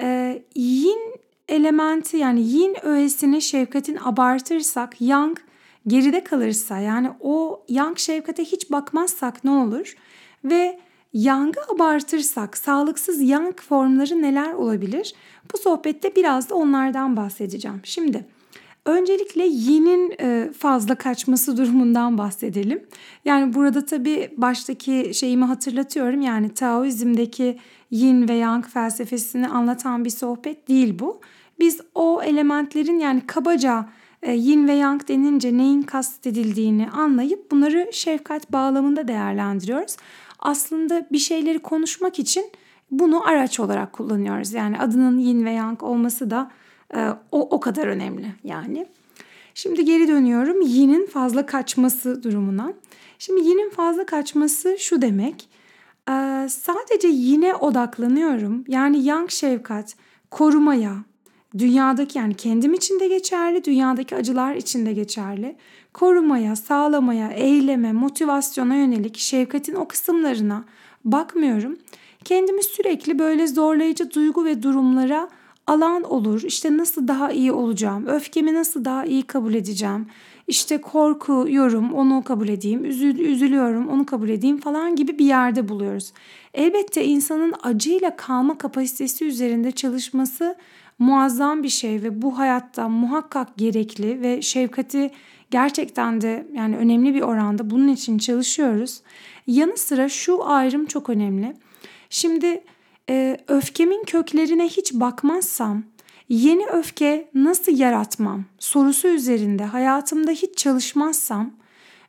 Ee, 0.00 0.42
yin 0.54 1.14
elementi 1.48 2.16
yani 2.16 2.42
yin 2.42 2.76
öğesini 2.82 3.42
şefkatin 3.42 3.98
abartırsak 4.04 5.00
yang 5.00 5.38
geride 5.86 6.24
kalırsa 6.24 6.78
yani 6.78 7.10
o 7.20 7.64
yang 7.68 7.98
şefkate 7.98 8.44
hiç 8.44 8.70
bakmazsak 8.70 9.44
ne 9.44 9.50
olur? 9.50 9.96
Ve 10.44 10.80
yangı 11.12 11.60
abartırsak 11.74 12.56
sağlıksız 12.56 13.20
yang 13.20 13.60
formları 13.60 14.22
neler 14.22 14.52
olabilir? 14.52 15.14
Bu 15.52 15.58
sohbette 15.58 16.16
biraz 16.16 16.50
da 16.50 16.54
onlardan 16.54 17.16
bahsedeceğim. 17.16 17.80
Şimdi 17.84 18.26
Öncelikle 18.84 19.44
yinin 19.46 20.14
e, 20.20 20.50
fazla 20.58 20.94
kaçması 20.94 21.56
durumundan 21.56 22.18
bahsedelim. 22.18 22.82
Yani 23.24 23.54
burada 23.54 23.86
tabii 23.86 24.30
baştaki 24.36 25.10
şeyimi 25.14 25.44
hatırlatıyorum. 25.44 26.20
Yani 26.20 26.54
Taoizm'deki 26.54 27.58
yin 27.90 28.28
ve 28.28 28.34
yang 28.34 28.66
felsefesini 28.66 29.48
anlatan 29.48 30.04
bir 30.04 30.10
sohbet 30.10 30.68
değil 30.68 30.98
bu. 30.98 31.20
Biz 31.60 31.80
o 31.94 32.22
elementlerin 32.22 32.98
yani 32.98 33.26
kabaca 33.26 33.88
e, 34.22 34.32
yin 34.32 34.68
ve 34.68 34.72
yang 34.72 35.08
denince 35.08 35.56
neyin 35.56 35.82
kastedildiğini 35.82 36.90
anlayıp 36.90 37.50
bunları 37.50 37.90
şefkat 37.92 38.52
bağlamında 38.52 39.08
değerlendiriyoruz. 39.08 39.96
Aslında 40.42 41.06
bir 41.12 41.18
şeyleri 41.18 41.58
konuşmak 41.58 42.18
için 42.18 42.50
bunu 42.90 43.28
araç 43.28 43.60
olarak 43.60 43.92
kullanıyoruz. 43.92 44.52
Yani 44.52 44.78
adının 44.78 45.18
yin 45.18 45.44
ve 45.44 45.50
yang 45.50 45.82
olması 45.82 46.30
da 46.30 46.50
e, 46.94 47.08
o, 47.32 47.40
o 47.40 47.60
kadar 47.60 47.86
önemli 47.86 48.34
yani. 48.44 48.86
Şimdi 49.54 49.84
geri 49.84 50.08
dönüyorum 50.08 50.60
yinin 50.60 51.06
fazla 51.06 51.46
kaçması 51.46 52.22
durumuna. 52.22 52.72
Şimdi 53.18 53.40
yinin 53.40 53.70
fazla 53.70 54.06
kaçması 54.06 54.76
şu 54.78 55.02
demek. 55.02 55.48
E, 56.08 56.12
sadece 56.48 57.08
yine 57.08 57.54
odaklanıyorum. 57.54 58.64
Yani 58.68 59.04
yang 59.04 59.30
şefkat 59.30 59.96
korumaya, 60.30 60.96
dünyadaki 61.58 62.18
yani 62.18 62.34
kendim 62.34 62.74
için 62.74 63.00
de 63.00 63.08
geçerli, 63.08 63.64
dünyadaki 63.64 64.16
acılar 64.16 64.54
için 64.54 64.86
de 64.86 64.92
geçerli. 64.92 65.56
Korumaya, 65.92 66.56
sağlamaya, 66.56 67.30
eyleme, 67.30 67.92
motivasyona 67.92 68.74
yönelik 68.74 69.18
şefkatin 69.18 69.74
o 69.74 69.88
kısımlarına 69.88 70.64
bakmıyorum. 71.04 71.76
Kendimi 72.24 72.62
sürekli 72.62 73.18
böyle 73.18 73.46
zorlayıcı 73.46 74.10
duygu 74.10 74.44
ve 74.44 74.62
durumlara 74.62 75.28
alan 75.66 76.02
olur. 76.02 76.42
İşte 76.42 76.76
nasıl 76.76 77.08
daha 77.08 77.32
iyi 77.32 77.52
olacağım, 77.52 78.06
öfkemi 78.06 78.54
nasıl 78.54 78.84
daha 78.84 79.04
iyi 79.04 79.22
kabul 79.22 79.54
edeceğim, 79.54 80.06
işte 80.46 80.80
korkuyorum 80.80 81.92
onu 81.92 82.24
kabul 82.24 82.48
edeyim, 82.48 82.84
üzül, 82.84 83.18
üzülüyorum 83.18 83.88
onu 83.88 84.06
kabul 84.06 84.28
edeyim 84.28 84.58
falan 84.60 84.96
gibi 84.96 85.18
bir 85.18 85.24
yerde 85.24 85.68
buluyoruz. 85.68 86.12
Elbette 86.54 87.04
insanın 87.04 87.54
acıyla 87.62 88.16
kalma 88.16 88.58
kapasitesi 88.58 89.24
üzerinde 89.24 89.70
çalışması 89.70 90.56
muazzam 90.98 91.62
bir 91.62 91.68
şey 91.68 92.02
ve 92.02 92.22
bu 92.22 92.38
hayatta 92.38 92.88
muhakkak 92.88 93.56
gerekli 93.56 94.20
ve 94.20 94.42
şefkati 94.42 95.10
gerçekten 95.50 96.20
de 96.20 96.46
yani 96.52 96.76
önemli 96.76 97.14
bir 97.14 97.22
oranda 97.22 97.70
bunun 97.70 97.88
için 97.88 98.18
çalışıyoruz. 98.18 99.00
Yanı 99.46 99.76
sıra 99.76 100.08
şu 100.08 100.46
ayrım 100.46 100.86
çok 100.86 101.08
önemli. 101.08 101.56
Şimdi 102.10 102.64
e, 103.10 103.36
öfkemin 103.48 104.04
köklerine 104.04 104.68
hiç 104.68 104.92
bakmazsam 104.92 105.82
yeni 106.28 106.66
öfke 106.66 107.28
nasıl 107.34 107.78
yaratmam 107.78 108.44
sorusu 108.58 109.08
üzerinde 109.08 109.64
hayatımda 109.64 110.30
hiç 110.30 110.58
çalışmazsam 110.58 111.50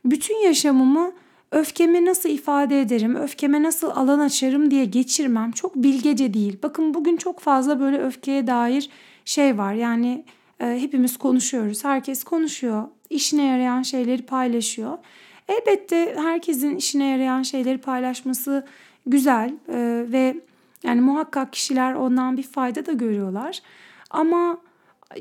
bütün 0.05 0.35
yaşamımı 0.35 1.11
öfkemi 1.53 2.05
nasıl 2.05 2.29
ifade 2.29 2.81
ederim, 2.81 3.15
öfkeme 3.15 3.63
nasıl 3.63 3.89
alan 3.89 4.19
açarım 4.19 4.71
diye 4.71 4.85
geçirmem 4.85 5.51
çok 5.51 5.75
bilgece 5.75 6.33
değil. 6.33 6.57
Bakın 6.63 6.93
bugün 6.93 7.17
çok 7.17 7.39
fazla 7.39 7.79
böyle 7.79 8.01
öfkeye 8.01 8.47
dair 8.47 8.89
şey 9.25 9.57
var. 9.57 9.73
Yani 9.73 10.25
e, 10.59 10.65
hepimiz 10.81 11.17
konuşuyoruz, 11.17 11.83
herkes 11.83 12.23
konuşuyor, 12.23 12.83
işine 13.09 13.43
yarayan 13.43 13.81
şeyleri 13.81 14.21
paylaşıyor. 14.21 14.97
Elbette 15.47 16.15
herkesin 16.17 16.75
işine 16.75 17.05
yarayan 17.05 17.43
şeyleri 17.43 17.77
paylaşması 17.77 18.65
güzel 19.05 19.53
e, 19.67 20.05
ve 20.11 20.35
yani 20.83 21.01
muhakkak 21.01 21.53
kişiler 21.53 21.93
ondan 21.93 22.37
bir 22.37 22.43
fayda 22.43 22.85
da 22.85 22.91
görüyorlar. 22.91 23.59
Ama 24.09 24.57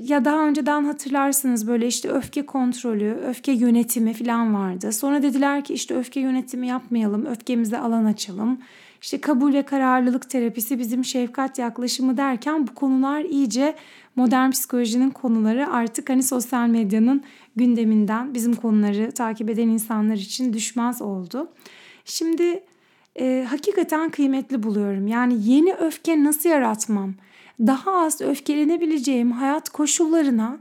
ya 0.00 0.24
daha 0.24 0.48
önceden 0.48 0.84
hatırlarsınız 0.84 1.66
böyle 1.68 1.86
işte 1.86 2.08
öfke 2.10 2.46
kontrolü, 2.46 3.18
öfke 3.28 3.52
yönetimi 3.52 4.14
falan 4.14 4.54
vardı. 4.54 4.92
Sonra 4.92 5.22
dediler 5.22 5.64
ki 5.64 5.74
işte 5.74 5.94
öfke 5.94 6.20
yönetimi 6.20 6.68
yapmayalım, 6.68 7.26
öfkemize 7.26 7.78
alan 7.78 8.04
açalım. 8.04 8.58
İşte 9.02 9.20
kabul 9.20 9.54
ve 9.54 9.62
kararlılık 9.62 10.30
terapisi 10.30 10.78
bizim 10.78 11.04
şefkat 11.04 11.58
yaklaşımı 11.58 12.16
derken 12.16 12.66
bu 12.66 12.74
konular 12.74 13.20
iyice 13.20 13.74
modern 14.16 14.50
psikolojinin 14.50 15.10
konuları 15.10 15.72
artık 15.72 16.10
hani 16.10 16.22
sosyal 16.22 16.68
medyanın 16.68 17.22
gündeminden 17.56 18.34
bizim 18.34 18.54
konuları 18.54 19.12
takip 19.12 19.50
eden 19.50 19.68
insanlar 19.68 20.16
için 20.16 20.52
düşmez 20.52 21.02
oldu. 21.02 21.48
Şimdi 22.04 22.64
e, 23.20 23.46
hakikaten 23.50 24.10
kıymetli 24.10 24.62
buluyorum. 24.62 25.06
Yani 25.06 25.34
yeni 25.50 25.74
öfke 25.74 26.24
nasıl 26.24 26.48
yaratmam? 26.48 27.14
Daha 27.60 27.92
az 27.92 28.20
öfkelenebileceğim 28.20 29.32
hayat 29.32 29.68
koşullarına 29.68 30.58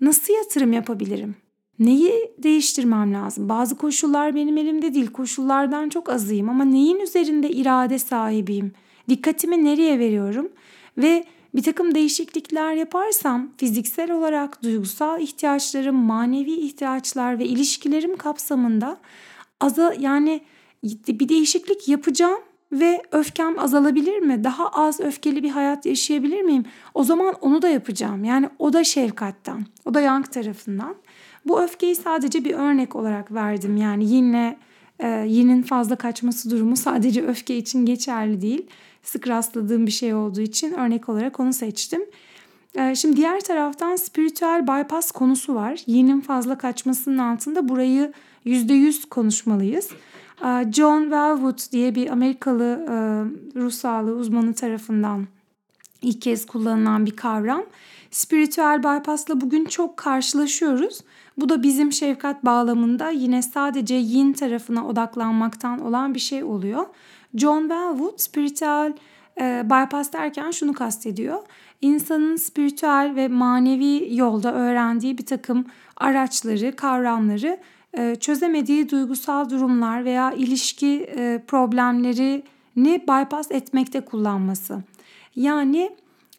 nasıl 0.00 0.32
yatırım 0.34 0.72
yapabilirim? 0.72 1.34
Neyi 1.78 2.32
değiştirmem 2.38 3.14
lazım? 3.14 3.48
Bazı 3.48 3.76
koşullar 3.76 4.34
benim 4.34 4.58
elimde 4.58 4.94
değil. 4.94 5.10
Koşullardan 5.10 5.88
çok 5.88 6.08
azıyım 6.08 6.48
ama 6.48 6.64
neyin 6.64 7.00
üzerinde 7.00 7.50
irade 7.50 7.98
sahibiyim? 7.98 8.72
Dikkatimi 9.08 9.64
nereye 9.64 9.98
veriyorum? 9.98 10.48
Ve 10.98 11.24
bir 11.54 11.62
takım 11.62 11.94
değişiklikler 11.94 12.74
yaparsam 12.74 13.50
fiziksel 13.56 14.10
olarak 14.10 14.62
duygusal 14.62 15.20
ihtiyaçlarım, 15.20 15.96
manevi 15.96 16.52
ihtiyaçlar 16.52 17.38
ve 17.38 17.44
ilişkilerim 17.44 18.16
kapsamında 18.16 19.00
aza 19.60 19.94
yani 19.98 20.40
bir 21.08 21.28
değişiklik 21.28 21.88
yapacağım 21.88 22.40
ve 22.72 23.02
öfkem 23.12 23.58
azalabilir 23.58 24.18
mi? 24.18 24.44
Daha 24.44 24.68
az 24.68 25.00
öfkeli 25.00 25.42
bir 25.42 25.50
hayat 25.50 25.86
yaşayabilir 25.86 26.42
miyim? 26.42 26.64
O 26.94 27.04
zaman 27.04 27.34
onu 27.40 27.62
da 27.62 27.68
yapacağım. 27.68 28.24
Yani 28.24 28.48
o 28.58 28.72
da 28.72 28.84
şefkatten, 28.84 29.66
o 29.84 29.94
da 29.94 30.00
Yang 30.00 30.32
tarafından. 30.32 30.94
Bu 31.44 31.62
öfkeyi 31.62 31.96
sadece 31.96 32.44
bir 32.44 32.54
örnek 32.54 32.96
olarak 32.96 33.32
verdim. 33.32 33.76
Yani 33.76 34.12
yine 34.12 34.58
e, 34.98 35.24
yinin 35.28 35.62
fazla 35.62 35.96
kaçması 35.96 36.50
durumu 36.50 36.76
sadece 36.76 37.22
öfke 37.22 37.56
için 37.56 37.86
geçerli 37.86 38.42
değil. 38.42 38.66
Sık 39.02 39.28
rastladığım 39.28 39.86
bir 39.86 39.90
şey 39.90 40.14
olduğu 40.14 40.40
için 40.40 40.72
örnek 40.72 41.08
olarak 41.08 41.40
onu 41.40 41.52
seçtim. 41.52 42.02
E, 42.74 42.94
şimdi 42.94 43.16
diğer 43.16 43.40
taraftan 43.40 43.96
spiritüel 43.96 44.66
bypass 44.66 45.10
konusu 45.10 45.54
var. 45.54 45.80
Yinin 45.86 46.20
fazla 46.20 46.58
kaçmasının 46.58 47.18
altında 47.18 47.68
burayı 47.68 48.12
%100 48.46 49.08
konuşmalıyız. 49.08 49.88
E, 50.44 50.72
John 50.72 51.02
Wellwood 51.02 51.72
diye 51.72 51.94
bir 51.94 52.10
Amerikalı 52.10 52.64
e, 52.64 52.94
ruh 53.60 53.70
sağlığı 53.70 54.14
uzmanı 54.14 54.54
tarafından 54.54 55.26
ilk 56.02 56.22
kez 56.22 56.46
kullanılan 56.46 57.06
bir 57.06 57.16
kavram. 57.16 57.62
Spiritüel 58.10 58.82
bypass'la 58.82 59.40
bugün 59.40 59.64
çok 59.64 59.96
karşılaşıyoruz. 59.96 61.00
Bu 61.36 61.48
da 61.48 61.62
bizim 61.62 61.92
şefkat 61.92 62.44
bağlamında 62.44 63.10
yine 63.10 63.42
sadece 63.42 63.94
yin 63.94 64.32
tarafına 64.32 64.86
odaklanmaktan 64.86 65.80
olan 65.80 66.14
bir 66.14 66.20
şey 66.20 66.44
oluyor. 66.44 66.86
John 67.34 67.70
Bellwood 67.70 68.18
spiritüel 68.18 68.92
e, 69.40 69.62
bypass 69.64 70.12
derken 70.12 70.50
şunu 70.50 70.72
kastediyor. 70.72 71.38
İnsanın 71.80 72.36
spiritüel 72.36 73.12
ve 73.16 73.28
manevi 73.28 74.16
yolda 74.16 74.54
öğrendiği 74.54 75.18
bir 75.18 75.26
takım 75.26 75.64
araçları, 75.96 76.76
kavramları 76.76 77.58
çözemediği 78.20 78.90
duygusal 78.90 79.50
durumlar 79.50 80.04
veya 80.04 80.32
ilişki 80.32 81.10
e, 81.16 81.42
problemlerini 81.46 83.02
bypass 83.08 83.50
etmekte 83.50 84.00
kullanması. 84.00 84.82
Yani 85.36 85.90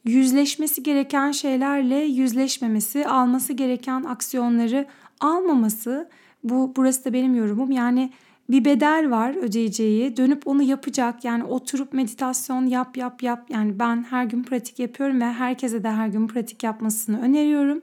yüzleşmesi 0.06 0.84
gereken 0.84 1.32
şeylerle 1.32 1.96
yüzleşmemesi, 1.96 3.08
alması 3.08 3.54
gereken 3.54 4.04
aksiyonları 4.04 4.86
almaması. 5.20 6.10
Bu 6.44 6.74
burası 6.76 7.06
da 7.06 7.14
benim 7.14 7.36
yorumum. 7.36 7.72
Yani 7.72 8.12
bir 8.50 8.66
bedel 8.66 9.12
var 9.12 9.36
ödeyeceği. 9.36 10.18
Dönüp 10.18 10.48
onu 10.48 10.64
yapacak. 10.64 11.26
Yani 11.26 11.44
oturup 11.44 11.94
meditasyon 11.94 12.66
yap 12.66 12.98
yap 12.98 13.24
yap. 13.24 13.46
Yani 13.50 13.80
ben 13.80 14.06
her 14.10 14.26
gün 14.26 14.44
pratik 14.44 14.80
yapıyorum 14.80 15.22
ve 15.22 15.26
herkese 15.26 15.84
de 15.84 15.92
her 15.92 16.08
gün 16.08 16.28
pratik 16.28 16.64
yapmasını 16.64 17.22
öneriyorum. 17.22 17.82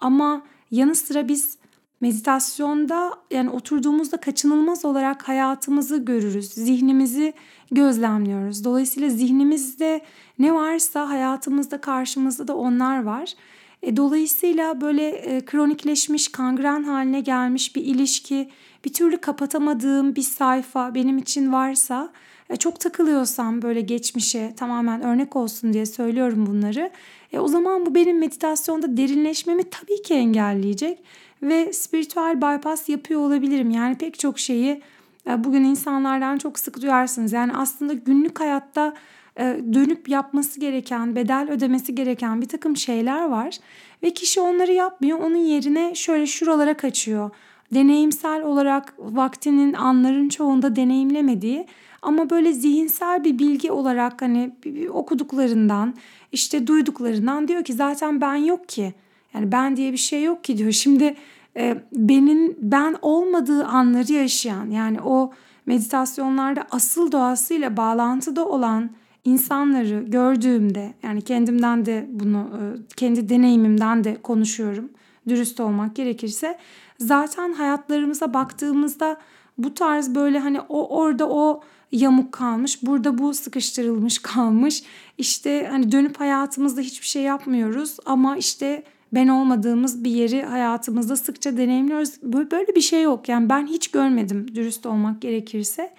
Ama 0.00 0.42
yanı 0.70 0.94
sıra 0.94 1.28
biz 1.28 1.59
meditasyonda 2.00 3.12
yani 3.30 3.50
oturduğumuzda 3.50 4.16
kaçınılmaz 4.16 4.84
olarak 4.84 5.28
hayatımızı 5.28 5.96
görürüz. 5.96 6.52
Zihnimizi 6.52 7.32
gözlemliyoruz. 7.72 8.64
Dolayısıyla 8.64 9.08
zihnimizde 9.08 10.00
ne 10.38 10.54
varsa 10.54 11.08
hayatımızda 11.08 11.80
karşımızda 11.80 12.48
da 12.48 12.56
onlar 12.56 13.02
var. 13.02 13.34
E, 13.82 13.96
dolayısıyla 13.96 14.80
böyle 14.80 15.08
e, 15.08 15.44
kronikleşmiş, 15.44 16.28
kangren 16.28 16.82
haline 16.82 17.20
gelmiş 17.20 17.76
bir 17.76 17.84
ilişki, 17.84 18.50
bir 18.84 18.92
türlü 18.92 19.18
kapatamadığım 19.18 20.16
bir 20.16 20.22
sayfa 20.22 20.94
benim 20.94 21.18
için 21.18 21.52
varsa, 21.52 22.12
e, 22.50 22.56
çok 22.56 22.80
takılıyorsam 22.80 23.62
böyle 23.62 23.80
geçmişe 23.80 24.54
tamamen 24.56 25.02
örnek 25.02 25.36
olsun 25.36 25.72
diye 25.72 25.86
söylüyorum 25.86 26.46
bunları. 26.46 26.90
E, 27.32 27.38
o 27.38 27.48
zaman 27.48 27.86
bu 27.86 27.94
benim 27.94 28.18
meditasyonda 28.18 28.96
derinleşmemi 28.96 29.62
tabii 29.70 30.02
ki 30.02 30.14
engelleyecek 30.14 30.98
ve 31.42 31.72
spiritüel 31.72 32.36
bypass 32.36 32.88
yapıyor 32.88 33.20
olabilirim. 33.20 33.70
Yani 33.70 33.98
pek 33.98 34.18
çok 34.18 34.38
şeyi 34.38 34.82
e, 35.26 35.44
bugün 35.44 35.64
insanlardan 35.64 36.38
çok 36.38 36.58
sık 36.58 36.82
duyarsınız. 36.82 37.32
Yani 37.32 37.52
aslında 37.56 37.92
günlük 37.92 38.40
hayatta 38.40 38.94
e, 39.38 39.60
dönüp 39.72 40.08
yapması 40.08 40.60
gereken, 40.60 41.16
bedel 41.16 41.48
ödemesi 41.50 41.94
gereken 41.94 42.40
bir 42.40 42.48
takım 42.48 42.76
şeyler 42.76 43.24
var. 43.24 43.58
Ve 44.02 44.10
kişi 44.10 44.40
onları 44.40 44.72
yapmıyor. 44.72 45.18
Onun 45.18 45.36
yerine 45.36 45.94
şöyle 45.94 46.26
şuralara 46.26 46.76
kaçıyor. 46.76 47.30
Deneyimsel 47.74 48.42
olarak 48.42 48.94
vaktinin 48.98 49.72
anların 49.72 50.28
çoğunda 50.28 50.76
deneyimlemediği 50.76 51.66
ama 52.02 52.30
böyle 52.30 52.52
zihinsel 52.52 53.24
bir 53.24 53.38
bilgi 53.38 53.70
olarak 53.70 54.22
hani 54.22 54.50
okuduklarından 54.90 55.94
işte 56.32 56.66
duyduklarından 56.66 57.48
diyor 57.48 57.64
ki 57.64 57.72
zaten 57.72 58.20
ben 58.20 58.34
yok 58.34 58.68
ki. 58.68 58.94
Yani 59.34 59.52
ben 59.52 59.76
diye 59.76 59.92
bir 59.92 59.98
şey 59.98 60.22
yok 60.22 60.44
ki 60.44 60.58
diyor. 60.58 60.72
Şimdi 60.72 61.16
e, 61.56 61.82
benim 61.92 62.56
ben 62.58 62.96
olmadığı 63.02 63.64
anları 63.64 64.12
yaşayan 64.12 64.70
yani 64.70 65.00
o 65.00 65.32
meditasyonlarda 65.66 66.66
asıl 66.70 67.12
doğasıyla 67.12 67.76
bağlantıda 67.76 68.48
olan 68.48 68.90
insanları 69.24 70.04
gördüğümde 70.06 70.94
yani 71.02 71.22
kendimden 71.22 71.86
de 71.86 72.06
bunu 72.10 72.38
e, 72.38 72.62
kendi 72.96 73.28
deneyimimden 73.28 74.04
de 74.04 74.22
konuşuyorum 74.22 74.90
dürüst 75.28 75.60
olmak 75.60 75.96
gerekirse 75.96 76.58
zaten 76.98 77.52
hayatlarımıza 77.52 78.34
baktığımızda 78.34 79.16
bu 79.58 79.74
tarz 79.74 80.14
böyle 80.14 80.38
hani 80.38 80.60
o 80.60 80.96
orada 80.98 81.28
o 81.28 81.62
yamuk 81.92 82.32
kalmış, 82.32 82.82
burada 82.82 83.18
bu 83.18 83.34
sıkıştırılmış 83.34 84.18
kalmış. 84.22 84.82
İşte 85.18 85.68
hani 85.70 85.92
dönüp 85.92 86.20
hayatımızda 86.20 86.80
hiçbir 86.80 87.06
şey 87.06 87.22
yapmıyoruz 87.22 87.96
ama 88.06 88.36
işte 88.36 88.82
ben 89.12 89.28
olmadığımız 89.28 90.04
bir 90.04 90.10
yeri 90.10 90.42
hayatımızda 90.42 91.16
sıkça 91.16 91.56
deneyimliyoruz. 91.56 92.22
Böyle 92.22 92.74
bir 92.76 92.80
şey 92.80 93.02
yok. 93.02 93.28
Yani 93.28 93.48
ben 93.48 93.66
hiç 93.66 93.88
görmedim 93.88 94.54
dürüst 94.54 94.86
olmak 94.86 95.22
gerekirse. 95.22 95.94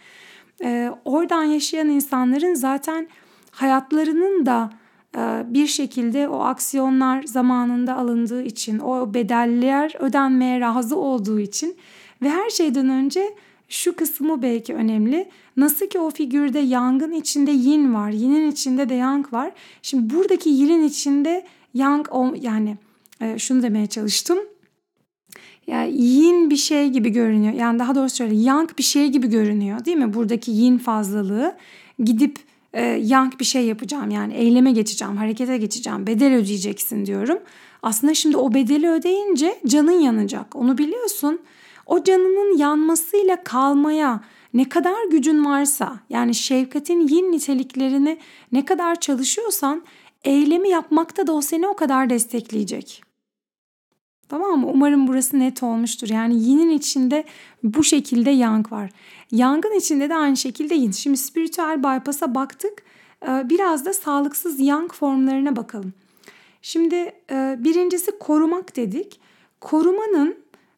Ee, 0.64 0.92
oradan 1.06 1.44
yaşayan 1.44 1.90
insanların 1.90 2.54
zaten 2.54 3.08
hayatlarının 3.52 4.46
da 4.46 4.70
bir 5.46 5.68
şekilde 5.68 6.28
o 6.28 6.40
aksiyonlar 6.40 7.24
zamanında 7.24 7.96
alındığı 7.96 8.44
için, 8.44 8.80
o 8.80 9.14
bedeller 9.14 9.96
ödenmeye 10.00 10.60
razı 10.60 10.96
olduğu 10.96 11.40
için 11.40 11.76
ve 12.22 12.30
her 12.30 12.50
şeyden 12.50 12.90
önce 12.90 13.36
şu 13.70 13.96
kısmı 13.96 14.42
belki 14.42 14.74
önemli. 14.74 15.30
Nasıl 15.58 15.88
ki 15.88 16.00
o 16.00 16.10
figürde 16.10 16.60
yangın 16.60 17.12
içinde 17.12 17.52
yin 17.52 17.94
var, 17.94 18.10
yinin 18.10 18.52
içinde 18.52 18.90
de 18.90 18.94
yang 18.94 19.34
var. 19.34 19.52
Şimdi 19.82 20.16
buradaki 20.16 20.50
yinin 20.50 20.84
içinde 20.84 21.46
yang 21.74 22.08
yani 22.42 22.78
e, 23.22 23.40
şunu 23.40 23.64
demeye 23.64 23.88
çalıştım. 23.88 24.38
Yani 25.68 26.02
yin 26.02 26.50
bir 26.50 26.58
şey 26.58 26.90
gibi 26.90 27.10
görünüyor. 27.10 27.54
Yani 27.54 27.80
daha 27.80 27.96
doğrusu 27.96 28.16
şöyle 28.16 28.36
yang 28.36 28.78
bir 28.78 28.84
şey 28.84 29.08
gibi 29.08 29.28
görünüyor 29.28 29.86
değil 29.86 29.98
mi? 29.98 30.14
Buradaki 30.14 30.52
yin 30.52 30.78
fazlalığı 30.78 31.56
gidip 32.00 32.40
e, 32.74 32.84
yang 32.86 33.40
bir 33.40 33.46
şey 33.46 33.66
yapacağım. 33.66 34.12
Yani 34.12 34.34
eyleme 34.34 34.72
geçeceğim, 34.72 35.18
harekete 35.18 35.58
geçeceğim, 35.58 36.08
bedel 36.08 36.34
ödeyeceksin 36.34 37.06
diyorum. 37.06 37.40
Aslında 37.84 38.14
şimdi 38.14 38.38
o 38.38 38.54
bedeli 38.54 38.90
ödeyince 38.90 39.60
canın 39.68 40.00
yanacak. 40.00 40.56
Onu 40.56 40.78
biliyorsun. 40.78 41.40
o 41.86 42.04
canının 42.04 42.58
yanmasıyla 42.58 43.44
kalmaya 43.44 44.24
ne 44.54 44.70
kadar 44.70 45.10
gücün 45.12 45.46
varsa 45.46 46.00
yani 46.10 46.36
şefkatin 46.36 47.08
yin 47.08 47.32
niteliklerini 47.32 48.18
ne 48.52 48.66
kadar 48.66 49.00
çalışıyorsan 49.00 49.84
eylemi 50.24 50.70
yapmakta 50.70 51.28
da 51.28 51.34
o 51.34 51.42
seni 51.42 51.68
o 51.68 51.76
kadar 51.76 52.10
destekleyecek. 52.10 53.11
Tamam 54.32 54.60
mı? 54.60 54.68
Umarım 54.74 55.08
burası 55.08 55.40
net 55.40 55.64
olmuştur. 55.64 56.10
Yani 56.10 56.44
yinin 56.44 56.70
içinde 56.70 57.24
bu 57.64 57.84
şekilde 57.84 58.30
yang 58.30 58.72
var. 58.72 58.90
Yangın 59.32 59.78
içinde 59.78 60.10
de 60.10 60.16
aynı 60.16 60.38
şekilde 60.38 60.76
yin. 60.76 60.92
Şimdi 60.92 61.18
spiritüel 61.18 61.84
bypass'a 61.84 62.36
baktık. 62.36 62.84
Ee, 63.28 63.50
biraz 63.50 63.86
da 63.86 63.94
sağlıksız 63.94 64.60
yang 64.60 64.94
formlarına 64.94 65.56
bakalım. 65.56 65.94
Şimdi 66.62 66.96
e, 67.32 67.56
birincisi 67.60 68.12
korumak 68.20 68.76
dedik. 68.76 69.20
Korumanın 69.62 70.36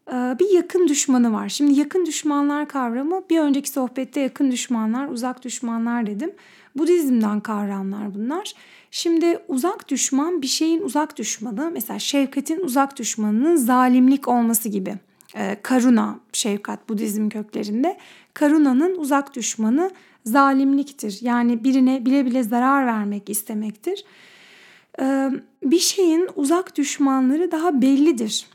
e, 0.07 0.13
bir 0.13 0.49
yakın 0.49 0.87
düşmanı 0.87 1.33
var. 1.33 1.49
Şimdi 1.49 1.79
yakın 1.79 2.05
düşmanlar 2.05 2.67
kavramı 2.67 3.21
bir 3.29 3.39
önceki 3.39 3.69
sohbette 3.69 4.19
yakın 4.19 4.51
düşmanlar, 4.51 5.07
uzak 5.07 5.43
düşmanlar 5.43 6.07
dedim. 6.07 6.31
Budizm'den 6.75 7.39
kavramlar 7.39 8.15
bunlar. 8.15 8.53
Şimdi 8.95 9.39
uzak 9.47 9.89
düşman 9.89 10.41
bir 10.41 10.47
şeyin 10.47 10.82
uzak 10.82 11.17
düşmanı 11.17 11.71
mesela 11.73 11.99
şefkatin 11.99 12.60
uzak 12.60 12.99
düşmanının 12.99 13.56
zalimlik 13.56 14.27
olması 14.27 14.69
gibi. 14.69 14.95
Ee, 15.36 15.58
karuna 15.63 16.19
şefkat 16.34 16.89
Budizm 16.89 17.29
köklerinde. 17.29 17.97
Karuna'nın 18.34 18.95
uzak 18.95 19.36
düşmanı 19.36 19.91
zalimliktir. 20.25 21.17
Yani 21.21 21.63
birine 21.63 22.06
bile 22.06 22.25
bile 22.25 22.43
zarar 22.43 22.86
vermek 22.86 23.29
istemektir. 23.29 24.06
Ee, 24.99 25.29
bir 25.63 25.79
şeyin 25.79 26.29
uzak 26.36 26.77
düşmanları 26.77 27.51
daha 27.51 27.82
bellidir. 27.82 28.47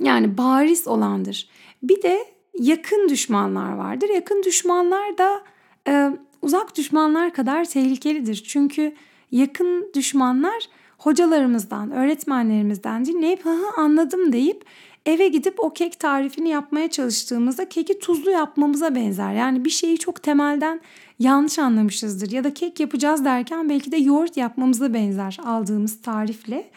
Yani 0.00 0.38
bariz 0.38 0.88
olandır. 0.88 1.48
Bir 1.82 2.02
de 2.02 2.24
yakın 2.58 3.08
düşmanlar 3.08 3.72
vardır. 3.72 4.08
Yakın 4.08 4.42
düşmanlar 4.42 5.18
da 5.18 5.42
e, 5.88 6.10
uzak 6.42 6.76
düşmanlar 6.76 7.32
kadar 7.32 7.64
tehlikelidir. 7.64 8.44
Çünkü 8.46 8.94
yakın 9.32 9.90
düşmanlar 9.94 10.68
hocalarımızdan, 10.98 11.90
öğretmenlerimizden 11.90 13.04
dinleyip 13.04 13.44
hı 13.44 13.56
anladım 13.76 14.32
deyip 14.32 14.64
eve 15.06 15.28
gidip 15.28 15.60
o 15.60 15.72
kek 15.72 16.00
tarifini 16.00 16.48
yapmaya 16.48 16.90
çalıştığımızda 16.90 17.68
keki 17.68 17.98
tuzlu 17.98 18.30
yapmamıza 18.30 18.94
benzer. 18.94 19.32
Yani 19.32 19.64
bir 19.64 19.70
şeyi 19.70 19.98
çok 19.98 20.22
temelden 20.22 20.80
yanlış 21.18 21.58
anlamışızdır 21.58 22.30
ya 22.30 22.44
da 22.44 22.54
kek 22.54 22.80
yapacağız 22.80 23.24
derken 23.24 23.68
belki 23.68 23.92
de 23.92 23.96
yoğurt 23.96 24.36
yapmamıza 24.36 24.94
benzer 24.94 25.38
aldığımız 25.44 26.02
tarifle. 26.02 26.70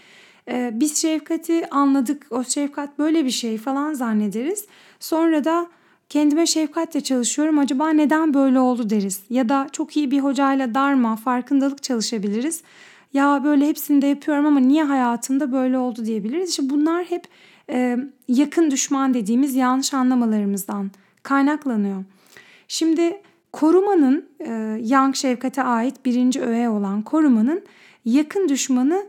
Ee, 0.47 0.71
biz 0.73 0.97
şefkati 1.01 1.69
anladık, 1.69 2.27
o 2.29 2.43
şefkat 2.43 2.99
böyle 2.99 3.25
bir 3.25 3.31
şey 3.31 3.57
falan 3.57 3.93
zannederiz. 3.93 4.65
Sonra 4.99 5.43
da 5.43 5.67
kendime 6.13 6.45
şefkatle 6.45 7.01
çalışıyorum 7.01 7.59
acaba 7.59 7.89
neden 7.89 8.33
böyle 8.33 8.59
oldu 8.59 8.89
deriz. 8.89 9.21
Ya 9.29 9.49
da 9.49 9.67
çok 9.71 9.97
iyi 9.97 10.11
bir 10.11 10.19
hocayla 10.19 10.75
darma, 10.75 11.15
farkındalık 11.15 11.83
çalışabiliriz. 11.83 12.63
Ya 13.13 13.41
böyle 13.43 13.67
hepsini 13.67 14.01
de 14.01 14.07
yapıyorum 14.07 14.45
ama 14.45 14.59
niye 14.59 14.83
hayatımda 14.83 15.51
böyle 15.51 15.77
oldu 15.77 16.05
diyebiliriz. 16.05 16.49
İşte 16.49 16.69
bunlar 16.69 17.05
hep 17.05 17.23
e, 17.69 17.97
yakın 18.27 18.71
düşman 18.71 19.13
dediğimiz 19.13 19.55
yanlış 19.55 19.93
anlamalarımızdan 19.93 20.91
kaynaklanıyor. 21.23 22.03
Şimdi 22.67 23.21
korumanın, 23.51 24.25
e, 24.39 24.51
Yang 24.81 25.15
şefkate 25.15 25.63
ait 25.63 26.05
birinci 26.05 26.41
öğe 26.41 26.69
olan 26.69 27.01
korumanın 27.01 27.61
yakın 28.05 28.49
düşmanı 28.49 29.05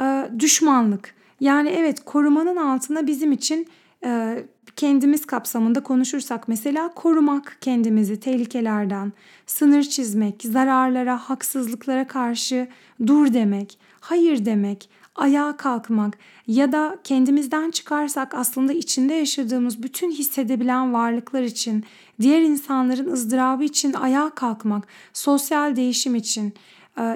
e, 0.00 0.28
düşmanlık. 0.38 1.14
Yani 1.40 1.68
evet 1.68 2.04
korumanın 2.04 2.56
altında 2.56 3.06
bizim 3.06 3.32
için 3.32 3.68
e, 4.04 4.38
kendimiz 4.76 5.26
kapsamında 5.26 5.82
konuşursak 5.82 6.48
mesela 6.48 6.94
korumak 6.94 7.56
kendimizi 7.60 8.20
tehlikelerden, 8.20 9.12
sınır 9.46 9.82
çizmek, 9.82 10.42
zararlara, 10.42 11.18
haksızlıklara 11.18 12.06
karşı 12.06 12.68
dur 13.06 13.32
demek, 13.32 13.78
hayır 14.00 14.44
demek, 14.44 14.88
ayağa 15.14 15.56
kalkmak 15.56 16.18
ya 16.46 16.72
da 16.72 16.98
kendimizden 17.04 17.70
çıkarsak 17.70 18.34
aslında 18.34 18.72
içinde 18.72 19.14
yaşadığımız 19.14 19.82
bütün 19.82 20.10
hissedebilen 20.10 20.92
varlıklar 20.92 21.42
için, 21.42 21.84
diğer 22.20 22.40
insanların 22.40 23.12
ızdırabı 23.12 23.64
için 23.64 23.92
ayağa 23.92 24.30
kalkmak, 24.30 24.86
sosyal 25.12 25.76
değişim 25.76 26.14
için, 26.14 26.54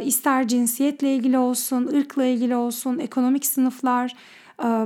ister 0.05 0.49
cinsiyetle 0.49 1.15
ilgili 1.15 1.39
olsun, 1.39 1.87
ırkla 1.87 2.25
ilgili 2.25 2.57
olsun, 2.57 2.99
ekonomik 2.99 3.47
sınıflar, 3.47 4.15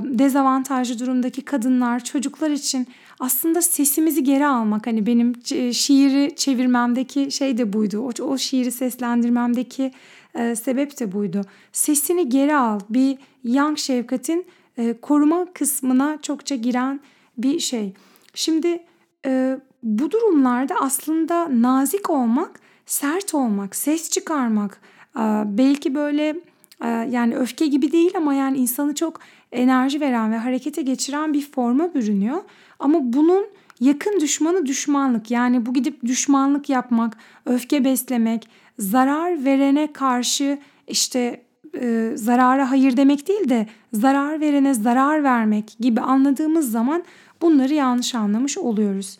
dezavantajlı 0.03 0.99
durumdaki 0.99 1.41
kadınlar, 1.41 2.03
çocuklar 2.03 2.49
için 2.49 2.87
aslında 3.19 3.61
sesimizi 3.61 4.23
geri 4.23 4.45
almak. 4.47 4.87
Hani 4.87 5.05
benim 5.05 5.33
şiiri 5.73 6.35
çevirmemdeki 6.35 7.31
şey 7.31 7.57
de 7.57 7.73
buydu. 7.73 7.99
O, 7.99 8.23
o 8.23 8.37
şiiri 8.37 8.71
seslendirmemdeki 8.71 9.91
e, 10.35 10.55
sebep 10.55 10.99
de 10.99 11.11
buydu. 11.11 11.41
Sesini 11.71 12.29
geri 12.29 12.55
al. 12.55 12.79
Bir 12.89 13.17
Young 13.43 13.77
Şefkat'in 13.77 14.45
e, 14.77 14.95
koruma 15.01 15.45
kısmına 15.53 16.21
çokça 16.21 16.55
giren 16.55 16.99
bir 17.37 17.59
şey. 17.59 17.93
Şimdi 18.33 18.83
e, 19.25 19.59
bu 19.83 20.11
durumlarda 20.11 20.75
aslında 20.81 21.61
nazik 21.61 22.09
olmak, 22.09 22.59
sert 22.85 23.33
olmak, 23.33 23.75
ses 23.75 24.09
çıkarmak, 24.09 24.81
e, 25.15 25.21
belki 25.45 25.95
böyle 25.95 26.35
e, 26.83 26.87
yani 26.87 27.35
öfke 27.35 27.67
gibi 27.67 27.91
değil 27.91 28.11
ama 28.17 28.33
yani 28.33 28.57
insanı 28.57 28.95
çok 28.95 29.19
enerji 29.53 30.01
veren 30.01 30.31
ve 30.31 30.37
harekete 30.37 30.81
geçiren 30.81 31.33
bir 31.33 31.51
forma 31.51 31.93
bürünüyor. 31.93 32.41
Ama 32.79 32.99
bunun 33.03 33.45
yakın 33.79 34.19
düşmanı 34.19 34.65
düşmanlık. 34.65 35.31
Yani 35.31 35.65
bu 35.65 35.73
gidip 35.73 36.03
düşmanlık 36.05 36.69
yapmak, 36.69 37.17
öfke 37.45 37.85
beslemek, 37.85 38.49
zarar 38.79 39.45
verene 39.45 39.93
karşı 39.93 40.59
işte 40.87 41.41
e, 41.81 42.11
zarara 42.15 42.71
hayır 42.71 42.97
demek 42.97 43.27
değil 43.27 43.49
de 43.49 43.67
zarar 43.93 44.41
verene 44.41 44.73
zarar 44.73 45.23
vermek 45.23 45.75
gibi 45.79 46.01
anladığımız 46.01 46.71
zaman 46.71 47.03
bunları 47.41 47.73
yanlış 47.73 48.15
anlamış 48.15 48.57
oluyoruz. 48.57 49.17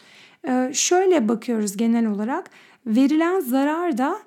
E, 0.48 0.72
şöyle 0.74 1.28
bakıyoruz 1.28 1.78
genel 1.78 2.06
olarak 2.06 2.50
verilen 2.86 3.39
zarar 3.39 3.98
da 3.98 4.19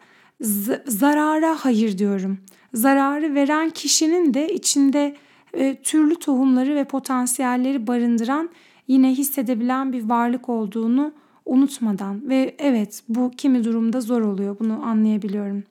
zarara 0.87 1.57
hayır 1.61 1.99
diyorum. 1.99 2.38
Zararı 2.75 3.35
veren 3.35 3.71
kişinin 3.71 4.35
de 4.35 4.55
içinde 4.55 5.16
e, 5.57 5.75
türlü 5.83 6.14
tohumları 6.14 6.75
ve 6.75 6.85
potansiyelleri 6.85 7.87
barındıran 7.87 8.51
yine 8.88 9.11
hissedebilen 9.11 9.92
bir 9.92 10.09
varlık 10.09 10.49
olduğunu 10.49 11.12
unutmadan 11.45 12.29
ve 12.29 12.55
evet 12.59 13.03
bu 13.09 13.31
kimi 13.37 13.64
durumda 13.64 14.01
zor 14.01 14.21
oluyor 14.21 14.57
bunu 14.59 14.85
anlayabiliyorum. 14.85 15.64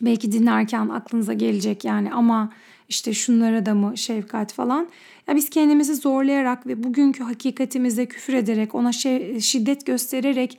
Belki 0.00 0.32
dinlerken 0.32 0.88
aklınıza 0.88 1.32
gelecek 1.32 1.84
yani 1.84 2.12
ama 2.12 2.52
işte 2.88 3.14
şunlara 3.14 3.66
da 3.66 3.74
mı 3.74 3.98
şefkat 3.98 4.52
falan. 4.52 4.88
Ya 5.28 5.36
biz 5.36 5.50
kendimizi 5.50 5.94
zorlayarak 5.94 6.66
ve 6.66 6.82
bugünkü 6.82 7.22
hakikatimize 7.24 8.06
küfür 8.06 8.34
ederek 8.34 8.74
ona 8.74 8.92
şey, 8.92 9.40
şiddet 9.40 9.86
göstererek 9.86 10.58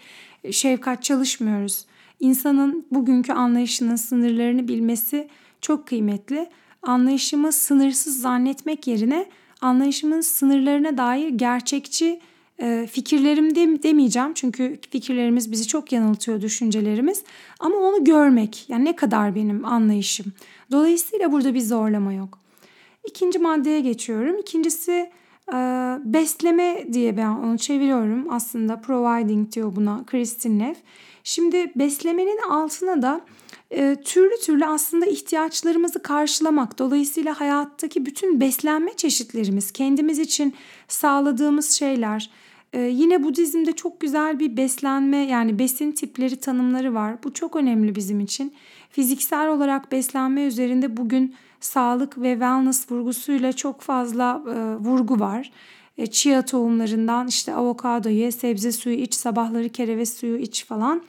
şefkat 0.51 1.03
çalışmıyoruz. 1.03 1.85
İnsanın 2.19 2.85
bugünkü 2.91 3.33
anlayışının 3.33 3.95
sınırlarını 3.95 4.67
bilmesi 4.67 5.27
çok 5.61 5.87
kıymetli. 5.87 6.49
Anlayışımı 6.83 7.51
sınırsız 7.51 8.21
zannetmek 8.21 8.87
yerine 8.87 9.25
anlayışımın 9.61 10.21
sınırlarına 10.21 10.97
dair 10.97 11.29
gerçekçi 11.29 12.19
e, 12.61 12.87
fikirlerim 12.91 13.55
de, 13.55 13.83
demeyeceğim. 13.83 14.33
Çünkü 14.33 14.79
fikirlerimiz 14.89 15.51
bizi 15.51 15.67
çok 15.67 15.91
yanıltıyor 15.91 16.41
düşüncelerimiz. 16.41 17.23
Ama 17.59 17.75
onu 17.75 18.03
görmek 18.03 18.69
yani 18.69 18.85
ne 18.85 18.95
kadar 18.95 19.35
benim 19.35 19.65
anlayışım. 19.65 20.33
Dolayısıyla 20.71 21.31
burada 21.31 21.53
bir 21.53 21.61
zorlama 21.61 22.13
yok. 22.13 22.39
İkinci 23.07 23.39
maddeye 23.39 23.79
geçiyorum. 23.79 24.37
İkincisi 24.39 25.09
e, 25.53 25.55
besleme 26.03 26.93
diye 26.93 27.17
ben 27.17 27.29
onu 27.29 27.57
çeviriyorum. 27.57 28.33
Aslında 28.33 28.81
providing 28.81 29.51
diyor 29.51 29.75
buna 29.75 30.03
Kristin 30.05 30.59
Neff. 30.59 30.77
Şimdi 31.23 31.71
beslemenin 31.75 32.39
altına 32.49 33.01
da 33.01 33.21
e, 33.71 33.95
türlü 34.03 34.39
türlü 34.43 34.65
aslında 34.65 35.05
ihtiyaçlarımızı 35.05 36.01
karşılamak. 36.01 36.79
Dolayısıyla 36.79 37.39
hayattaki 37.39 38.05
bütün 38.05 38.41
beslenme 38.41 38.93
çeşitlerimiz, 38.93 39.71
kendimiz 39.71 40.19
için 40.19 40.53
sağladığımız 40.87 41.71
şeyler. 41.71 42.29
E, 42.73 42.81
yine 42.81 43.23
Budizm'de 43.23 43.71
çok 43.71 43.99
güzel 43.99 44.39
bir 44.39 44.57
beslenme 44.57 45.17
yani 45.17 45.59
besin 45.59 45.91
tipleri 45.91 46.35
tanımları 46.35 46.93
var. 46.93 47.23
Bu 47.23 47.33
çok 47.33 47.55
önemli 47.55 47.95
bizim 47.95 48.19
için. 48.19 48.53
Fiziksel 48.89 49.49
olarak 49.49 49.91
beslenme 49.91 50.43
üzerinde 50.43 50.97
bugün 50.97 51.35
sağlık 51.59 52.17
ve 52.17 52.31
wellness 52.31 52.91
vurgusuyla 52.91 53.53
çok 53.53 53.81
fazla 53.81 54.43
e, 54.47 54.85
vurgu 54.85 55.19
var. 55.19 55.51
E, 55.97 56.07
chia 56.07 56.41
tohumlarından 56.45 57.27
işte 57.27 57.53
avokado 57.53 58.09
ye, 58.09 58.31
sebze 58.31 58.71
suyu 58.71 58.95
iç, 58.95 59.13
sabahları 59.13 59.69
kereviz 59.69 60.13
suyu 60.13 60.37
iç 60.37 60.65
falan. 60.65 61.01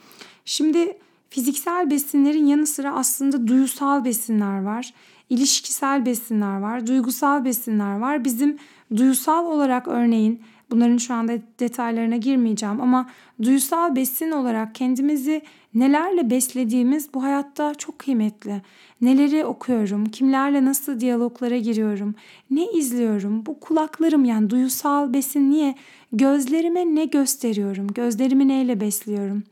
Şimdi 0.45 0.97
Fiziksel 1.31 1.89
besinlerin 1.89 2.45
yanı 2.45 2.67
sıra 2.67 2.93
aslında 2.93 3.47
duyusal 3.47 4.05
besinler 4.05 4.61
var. 4.61 4.93
ilişkisel 5.29 6.05
besinler 6.05 6.59
var, 6.59 6.87
duygusal 6.87 7.45
besinler 7.45 7.99
var. 7.99 8.25
Bizim 8.25 8.57
duyusal 8.95 9.45
olarak 9.45 9.87
örneğin 9.87 10.41
Bunların 10.71 10.97
şu 10.97 11.13
anda 11.13 11.33
detaylarına 11.59 12.17
girmeyeceğim 12.17 12.81
ama 12.81 13.09
duysal 13.43 13.95
besin 13.95 14.31
olarak 14.31 14.75
kendimizi 14.75 15.41
nelerle 15.73 16.29
beslediğimiz 16.29 17.13
bu 17.13 17.23
hayatta 17.23 17.75
çok 17.75 17.99
kıymetli. 17.99 18.61
Neleri 19.01 19.45
okuyorum, 19.45 20.05
kimlerle 20.05 20.65
nasıl 20.65 20.99
diyaloglara 20.99 21.57
giriyorum, 21.57 22.15
ne 22.51 22.71
izliyorum, 22.71 23.45
bu 23.45 23.59
kulaklarım 23.59 24.25
yani 24.25 24.49
duysal 24.49 25.13
besin 25.13 25.51
niye? 25.51 25.75
Gözlerime 26.13 26.95
ne 26.95 27.05
gösteriyorum, 27.05 27.87
gözlerimi 27.87 28.47
neyle 28.47 28.81
besliyorum? 28.81 29.43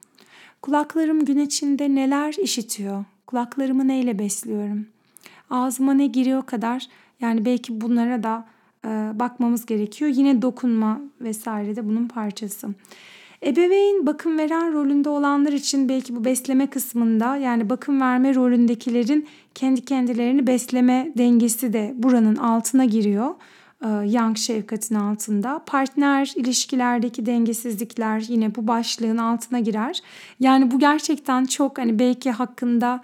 Kulaklarım 0.61 1.25
gün 1.25 1.39
içinde 1.39 1.95
neler 1.95 2.33
işitiyor, 2.33 3.05
kulaklarımı 3.27 3.87
neyle 3.87 4.19
besliyorum? 4.19 4.87
Ağzıma 5.49 5.93
ne 5.93 6.07
giriyor 6.07 6.45
kadar 6.45 6.87
yani 7.21 7.45
belki 7.45 7.81
bunlara 7.81 8.23
da 8.23 8.45
e, 8.85 8.89
bakmamız 9.19 9.65
gerekiyor. 9.65 10.11
Yine 10.13 10.41
dokunma 10.41 11.01
vesaire 11.21 11.75
de 11.75 11.87
bunun 11.87 12.07
parçası. 12.07 12.67
Ebeveyn 13.45 14.05
bakım 14.05 14.37
veren 14.37 14.73
rolünde 14.73 15.09
olanlar 15.09 15.51
için 15.51 15.89
belki 15.89 16.15
bu 16.15 16.25
besleme 16.25 16.67
kısmında 16.67 17.35
yani 17.35 17.69
bakım 17.69 18.01
verme 18.01 18.35
rolündekilerin 18.35 19.27
kendi 19.55 19.85
kendilerini 19.85 20.47
besleme 20.47 21.13
dengesi 21.17 21.73
de 21.73 21.93
buranın 21.95 22.35
altına 22.35 22.85
giriyor. 22.85 23.35
Yang 24.05 24.37
şefkatin 24.37 24.95
altında. 24.95 25.61
Partner 25.65 26.33
ilişkilerdeki 26.35 27.25
dengesizlikler 27.25 28.19
yine 28.19 28.55
bu 28.55 28.67
başlığın 28.67 29.17
altına 29.17 29.59
girer. 29.59 30.01
Yani 30.39 30.71
bu 30.71 30.79
gerçekten 30.79 31.45
çok 31.45 31.77
hani 31.77 31.99
belki 31.99 32.31
hakkında 32.31 33.01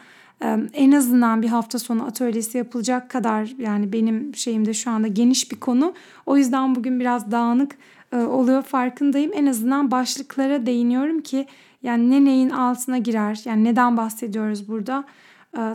en 0.74 0.92
azından 0.92 1.42
bir 1.42 1.48
hafta 1.48 1.80
sonu 1.80 2.06
atölyesi 2.06 2.58
yapılacak 2.58 3.10
kadar 3.10 3.54
yani 3.58 3.94
benim 3.94 4.36
şeyimde 4.36 4.74
şu 4.74 4.92
anda 4.92 5.08
geniş 5.08 5.52
bir 5.52 5.60
konu. 5.60 5.94
O 6.26 6.38
yüzden 6.38 6.76
bugün 6.76 7.00
biraz 7.00 7.32
dağınık 7.32 7.78
oluyor 8.14 8.62
farkındayım. 8.62 9.32
En 9.36 9.46
azından 9.46 9.92
başlıklara 9.92 10.66
değiniyorum 10.66 11.22
ki 11.22 11.48
yani 11.84 12.12
ne 12.12 12.26
neyin 12.26 12.50
altına 12.50 12.98
girer 12.98 13.42
yani 13.46 13.64
neden 13.64 13.98
bahsediyoruz 13.98 14.68
burada. 14.68 15.04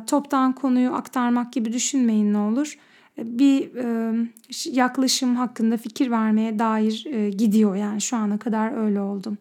Toptan 0.06 0.52
konuyu 0.52 0.92
aktarmak 0.92 1.52
gibi 1.52 1.72
düşünmeyin 1.72 2.32
ne 2.32 2.38
olur. 2.38 2.78
Bir 3.24 3.70
yaklaşım 4.64 5.36
hakkında 5.36 5.76
fikir 5.76 6.10
vermeye 6.10 6.58
dair 6.58 7.04
gidiyor 7.38 7.76
yani 7.76 8.00
şu 8.00 8.16
ana 8.16 8.38
kadar 8.38 8.84
öyle 8.84 9.00
oldum. 9.00 9.38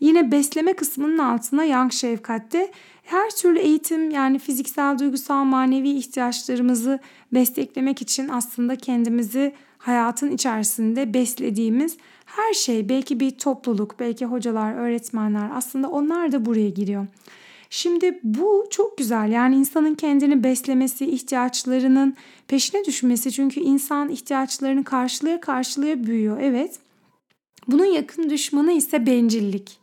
Yine 0.00 0.32
besleme 0.32 0.72
kısmının 0.72 1.18
altına 1.18 1.64
yang 1.64 1.92
şefkatte 1.92 2.70
her 3.04 3.30
türlü 3.30 3.58
eğitim 3.58 4.10
yani 4.10 4.38
fiziksel, 4.38 4.98
duygusal, 4.98 5.44
manevi 5.44 5.90
ihtiyaçlarımızı 5.90 6.98
desteklemek 7.34 8.02
için 8.02 8.28
aslında 8.28 8.76
kendimizi 8.76 9.52
hayatın 9.78 10.30
içerisinde 10.30 11.14
beslediğimiz 11.14 11.96
her 12.26 12.54
şey 12.54 12.88
belki 12.88 13.20
bir 13.20 13.30
topluluk, 13.30 14.00
belki 14.00 14.26
hocalar, 14.26 14.74
öğretmenler 14.74 15.50
aslında 15.54 15.88
onlar 15.90 16.32
da 16.32 16.44
buraya 16.46 16.70
giriyor. 16.70 17.06
Şimdi 17.70 18.20
bu 18.22 18.66
çok 18.70 18.98
güzel. 18.98 19.32
Yani 19.32 19.56
insanın 19.56 19.94
kendini 19.94 20.44
beslemesi, 20.44 21.06
ihtiyaçlarının 21.06 22.16
peşine 22.48 22.84
düşmesi. 22.84 23.32
Çünkü 23.32 23.60
insan 23.60 24.08
ihtiyaçlarını 24.08 24.84
karşılaya 24.84 25.40
karşılaya 25.40 26.04
büyüyor. 26.04 26.38
Evet. 26.40 26.78
Bunun 27.68 27.84
yakın 27.84 28.30
düşmanı 28.30 28.72
ise 28.72 29.06
bencillik. 29.06 29.78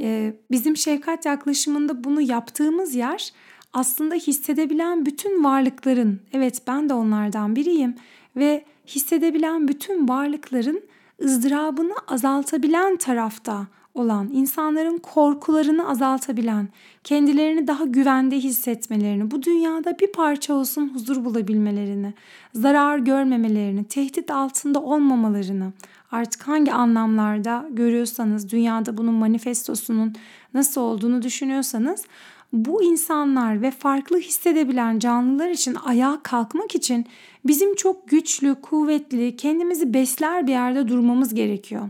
Ee, 0.00 0.34
bizim 0.50 0.76
şefkat 0.76 1.26
yaklaşımında 1.26 2.04
bunu 2.04 2.20
yaptığımız 2.20 2.94
yer 2.94 3.32
aslında 3.72 4.14
hissedebilen 4.14 5.06
bütün 5.06 5.44
varlıkların, 5.44 6.20
evet 6.32 6.62
ben 6.66 6.88
de 6.88 6.94
onlardan 6.94 7.56
biriyim 7.56 7.94
ve 8.36 8.64
hissedebilen 8.86 9.68
bütün 9.68 10.08
varlıkların 10.08 10.82
ızdırabını 11.24 11.94
azaltabilen 12.08 12.96
tarafta 12.96 13.66
olan, 13.98 14.30
insanların 14.32 14.98
korkularını 14.98 15.88
azaltabilen, 15.88 16.68
kendilerini 17.04 17.66
daha 17.66 17.84
güvende 17.84 18.36
hissetmelerini, 18.36 19.30
bu 19.30 19.42
dünyada 19.42 19.98
bir 19.98 20.12
parça 20.12 20.54
olsun 20.54 20.90
huzur 20.94 21.24
bulabilmelerini, 21.24 22.14
zarar 22.54 22.98
görmemelerini, 22.98 23.84
tehdit 23.84 24.30
altında 24.30 24.82
olmamalarını, 24.82 25.72
artık 26.12 26.48
hangi 26.48 26.72
anlamlarda 26.72 27.66
görüyorsanız, 27.70 28.52
dünyada 28.52 28.96
bunun 28.96 29.14
manifestosunun 29.14 30.12
nasıl 30.54 30.80
olduğunu 30.80 31.22
düşünüyorsanız, 31.22 32.04
bu 32.52 32.82
insanlar 32.82 33.62
ve 33.62 33.70
farklı 33.70 34.18
hissedebilen 34.18 34.98
canlılar 34.98 35.50
için 35.50 35.76
ayağa 35.84 36.20
kalkmak 36.22 36.74
için 36.74 37.06
bizim 37.46 37.74
çok 37.74 38.08
güçlü, 38.08 38.54
kuvvetli, 38.62 39.36
kendimizi 39.36 39.94
besler 39.94 40.46
bir 40.46 40.52
yerde 40.52 40.88
durmamız 40.88 41.34
gerekiyor. 41.34 41.88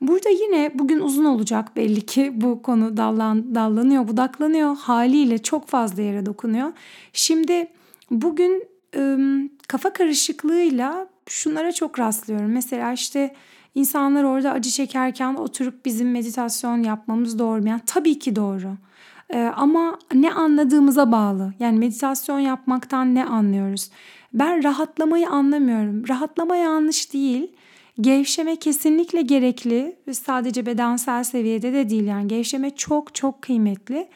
Burada 0.00 0.28
yine 0.28 0.70
bugün 0.74 1.00
uzun 1.00 1.24
olacak 1.24 1.76
belli 1.76 2.06
ki 2.06 2.32
bu 2.34 2.62
konu 2.62 2.96
dallan, 2.96 3.54
dallanıyor, 3.54 4.08
budaklanıyor. 4.08 4.76
Haliyle 4.76 5.38
çok 5.38 5.68
fazla 5.68 6.02
yere 6.02 6.26
dokunuyor. 6.26 6.72
Şimdi 7.12 7.68
bugün 8.10 8.64
ım, 8.96 9.50
kafa 9.68 9.92
karışıklığıyla 9.92 11.08
şunlara 11.28 11.72
çok 11.72 11.98
rastlıyorum. 11.98 12.52
Mesela 12.52 12.92
işte 12.92 13.34
insanlar 13.74 14.24
orada 14.24 14.52
acı 14.52 14.70
çekerken 14.70 15.34
oturup 15.34 15.84
bizim 15.84 16.10
meditasyon 16.10 16.82
yapmamız 16.82 17.38
doğru 17.38 17.62
mu? 17.62 17.68
Yani 17.68 17.80
tabii 17.86 18.18
ki 18.18 18.36
doğru. 18.36 18.76
Ee, 19.34 19.52
ama 19.56 19.98
ne 20.14 20.32
anladığımıza 20.32 21.12
bağlı. 21.12 21.52
Yani 21.60 21.78
meditasyon 21.78 22.38
yapmaktan 22.38 23.14
ne 23.14 23.24
anlıyoruz? 23.24 23.90
Ben 24.32 24.64
rahatlamayı 24.64 25.28
anlamıyorum. 25.28 26.08
Rahatlama 26.08 26.56
yanlış 26.56 27.12
değil. 27.12 27.52
Gevşeme 28.00 28.56
kesinlikle 28.56 29.22
gerekli 29.22 29.96
ve 30.06 30.14
sadece 30.14 30.66
bedensel 30.66 31.24
seviyede 31.24 31.72
de 31.72 31.90
değil 31.90 32.04
yani 32.04 32.28
gevşeme 32.28 32.70
çok 32.70 33.14
çok 33.14 33.42
kıymetli. 33.42 34.08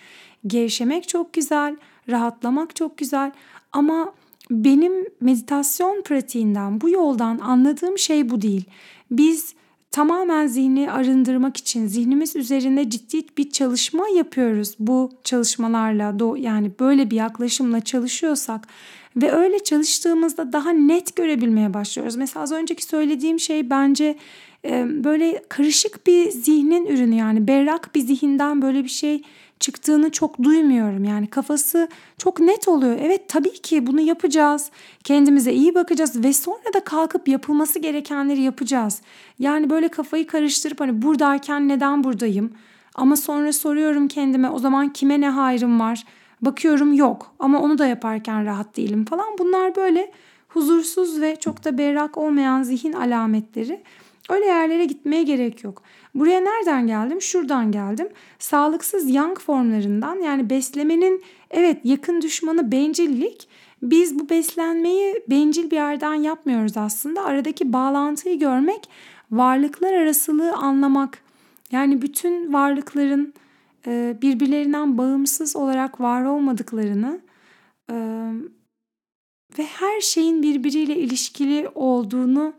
Gevşemek 0.46 1.08
çok 1.08 1.32
güzel, 1.32 1.76
rahatlamak 2.08 2.76
çok 2.76 2.98
güzel 2.98 3.32
ama 3.72 4.12
benim 4.50 4.92
meditasyon 5.20 6.02
pratiğinden, 6.02 6.80
bu 6.80 6.90
yoldan 6.90 7.38
anladığım 7.38 7.98
şey 7.98 8.30
bu 8.30 8.42
değil. 8.42 8.64
Biz 9.10 9.54
tamamen 9.90 10.46
zihni 10.46 10.92
arındırmak 10.92 11.56
için 11.56 11.86
zihnimiz 11.86 12.36
üzerinde 12.36 12.90
ciddi 12.90 13.22
bir 13.38 13.50
çalışma 13.50 14.08
yapıyoruz. 14.08 14.74
Bu 14.78 15.10
çalışmalarla 15.24 16.36
yani 16.38 16.70
böyle 16.80 17.10
bir 17.10 17.16
yaklaşımla 17.16 17.80
çalışıyorsak 17.80 18.68
ve 19.16 19.32
öyle 19.32 19.58
çalıştığımızda 19.58 20.52
daha 20.52 20.70
net 20.70 21.16
görebilmeye 21.16 21.74
başlıyoruz. 21.74 22.16
Mesela 22.16 22.42
az 22.42 22.52
önceki 22.52 22.84
söylediğim 22.84 23.40
şey 23.40 23.70
bence 23.70 24.16
böyle 25.04 25.42
karışık 25.48 26.06
bir 26.06 26.30
zihnin 26.30 26.86
ürünü 26.86 27.14
yani 27.14 27.48
berrak 27.48 27.94
bir 27.94 28.00
zihinden 28.00 28.62
böyle 28.62 28.84
bir 28.84 28.88
şey 28.88 29.22
çıktığını 29.60 30.10
çok 30.10 30.42
duymuyorum. 30.42 31.04
Yani 31.04 31.26
kafası 31.26 31.88
çok 32.18 32.40
net 32.40 32.68
oluyor. 32.68 32.98
Evet 33.02 33.28
tabii 33.28 33.52
ki 33.52 33.86
bunu 33.86 34.00
yapacağız. 34.00 34.70
Kendimize 35.04 35.52
iyi 35.52 35.74
bakacağız 35.74 36.24
ve 36.24 36.32
sonra 36.32 36.74
da 36.74 36.80
kalkıp 36.80 37.28
yapılması 37.28 37.78
gerekenleri 37.78 38.40
yapacağız. 38.40 39.02
Yani 39.38 39.70
böyle 39.70 39.88
kafayı 39.88 40.26
karıştırıp 40.26 40.80
hani 40.80 41.02
buradayken 41.02 41.68
neden 41.68 42.04
buradayım? 42.04 42.52
Ama 42.94 43.16
sonra 43.16 43.52
soruyorum 43.52 44.08
kendime 44.08 44.50
o 44.50 44.58
zaman 44.58 44.92
kime 44.92 45.20
ne 45.20 45.28
hayrım 45.28 45.80
var? 45.80 46.04
Bakıyorum 46.42 46.92
yok 46.92 47.34
ama 47.38 47.60
onu 47.60 47.78
da 47.78 47.86
yaparken 47.86 48.46
rahat 48.46 48.76
değilim 48.76 49.04
falan. 49.04 49.38
Bunlar 49.38 49.76
böyle 49.76 50.12
huzursuz 50.48 51.20
ve 51.20 51.36
çok 51.36 51.64
da 51.64 51.78
berrak 51.78 52.18
olmayan 52.18 52.62
zihin 52.62 52.92
alametleri. 52.92 53.82
Öyle 54.30 54.46
yerlere 54.46 54.84
gitmeye 54.84 55.22
gerek 55.22 55.64
yok. 55.64 55.82
Buraya 56.14 56.40
nereden 56.40 56.86
geldim? 56.86 57.22
Şuradan 57.22 57.72
geldim. 57.72 58.08
Sağlıksız 58.38 59.10
yang 59.10 59.38
formlarından 59.38 60.16
yani 60.16 60.50
beslemenin 60.50 61.22
evet 61.50 61.80
yakın 61.84 62.20
düşmanı 62.20 62.72
bencillik. 62.72 63.48
Biz 63.82 64.18
bu 64.18 64.28
beslenmeyi 64.28 65.22
bencil 65.30 65.70
bir 65.70 65.76
yerden 65.76 66.14
yapmıyoruz 66.14 66.76
aslında. 66.76 67.24
Aradaki 67.24 67.72
bağlantıyı 67.72 68.38
görmek, 68.38 68.88
varlıklar 69.30 69.92
arasılığı 69.92 70.52
anlamak. 70.52 71.18
Yani 71.72 72.02
bütün 72.02 72.52
varlıkların 72.52 73.34
birbirlerinden 74.22 74.98
bağımsız 74.98 75.56
olarak 75.56 76.00
var 76.00 76.24
olmadıklarını 76.24 77.20
e, 77.90 77.94
ve 79.58 79.64
her 79.64 80.00
şeyin 80.00 80.42
birbiriyle 80.42 80.96
ilişkili 80.96 81.68
olduğunu 81.74 82.52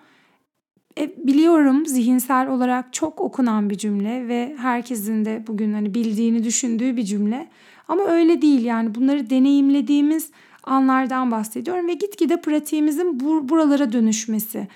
e, 0.97 1.27
biliyorum 1.27 1.85
zihinsel 1.85 2.47
olarak 2.47 2.93
çok 2.93 3.21
okunan 3.21 3.69
bir 3.69 3.77
cümle 3.77 4.27
ve 4.27 4.55
herkesin 4.57 5.25
de 5.25 5.43
bugün 5.47 5.73
hani 5.73 5.93
bildiğini 5.93 6.43
düşündüğü 6.43 6.97
bir 6.97 7.03
cümle. 7.03 7.49
Ama 7.87 8.03
öyle 8.03 8.41
değil 8.41 8.65
yani 8.65 8.95
bunları 8.95 9.29
deneyimlediğimiz 9.29 10.31
anlardan 10.63 11.31
bahsediyorum 11.31 11.87
ve 11.87 11.93
gitgide 11.93 12.41
pratiğimizin 12.41 13.19
bur- 13.19 13.49
buralara 13.49 13.91
dönüşmesi. 13.91 14.67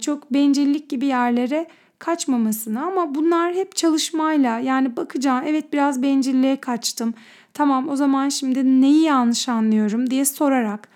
Çok 0.00 0.32
bencillik 0.34 0.90
gibi 0.90 1.06
yerlere 1.06 1.66
kaçmamasını 2.00 2.86
ama 2.86 3.14
bunlar 3.14 3.54
hep 3.54 3.76
çalışmayla 3.76 4.58
yani 4.58 4.96
bakacağım 4.96 5.44
evet 5.46 5.72
biraz 5.72 6.02
bencilliğe 6.02 6.56
kaçtım. 6.56 7.14
Tamam 7.54 7.88
o 7.88 7.96
zaman 7.96 8.28
şimdi 8.28 8.80
neyi 8.80 9.02
yanlış 9.02 9.48
anlıyorum 9.48 10.10
diye 10.10 10.24
sorarak 10.24 10.88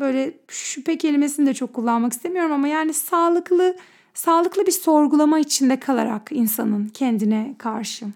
böyle 0.00 0.34
şüphe 0.48 0.98
kelimesini 0.98 1.46
de 1.46 1.54
çok 1.54 1.72
kullanmak 1.74 2.12
istemiyorum 2.12 2.52
ama 2.52 2.68
yani 2.68 2.94
sağlıklı 2.94 3.76
sağlıklı 4.14 4.66
bir 4.66 4.72
sorgulama 4.72 5.38
içinde 5.38 5.80
kalarak 5.80 6.28
insanın 6.30 6.88
kendine 6.88 7.54
karşı 7.58 8.06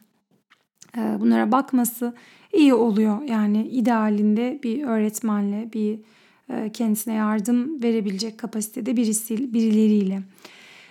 bunlara 0.96 1.52
bakması 1.52 2.14
iyi 2.52 2.74
oluyor. 2.74 3.22
Yani 3.22 3.68
idealinde 3.68 4.60
bir 4.62 4.84
öğretmenle, 4.84 5.72
bir 5.72 5.98
kendisine 6.72 7.14
yardım 7.14 7.82
verebilecek 7.82 8.38
kapasitede 8.38 8.96
birisi, 8.96 9.54
birileriyle. 9.54 10.22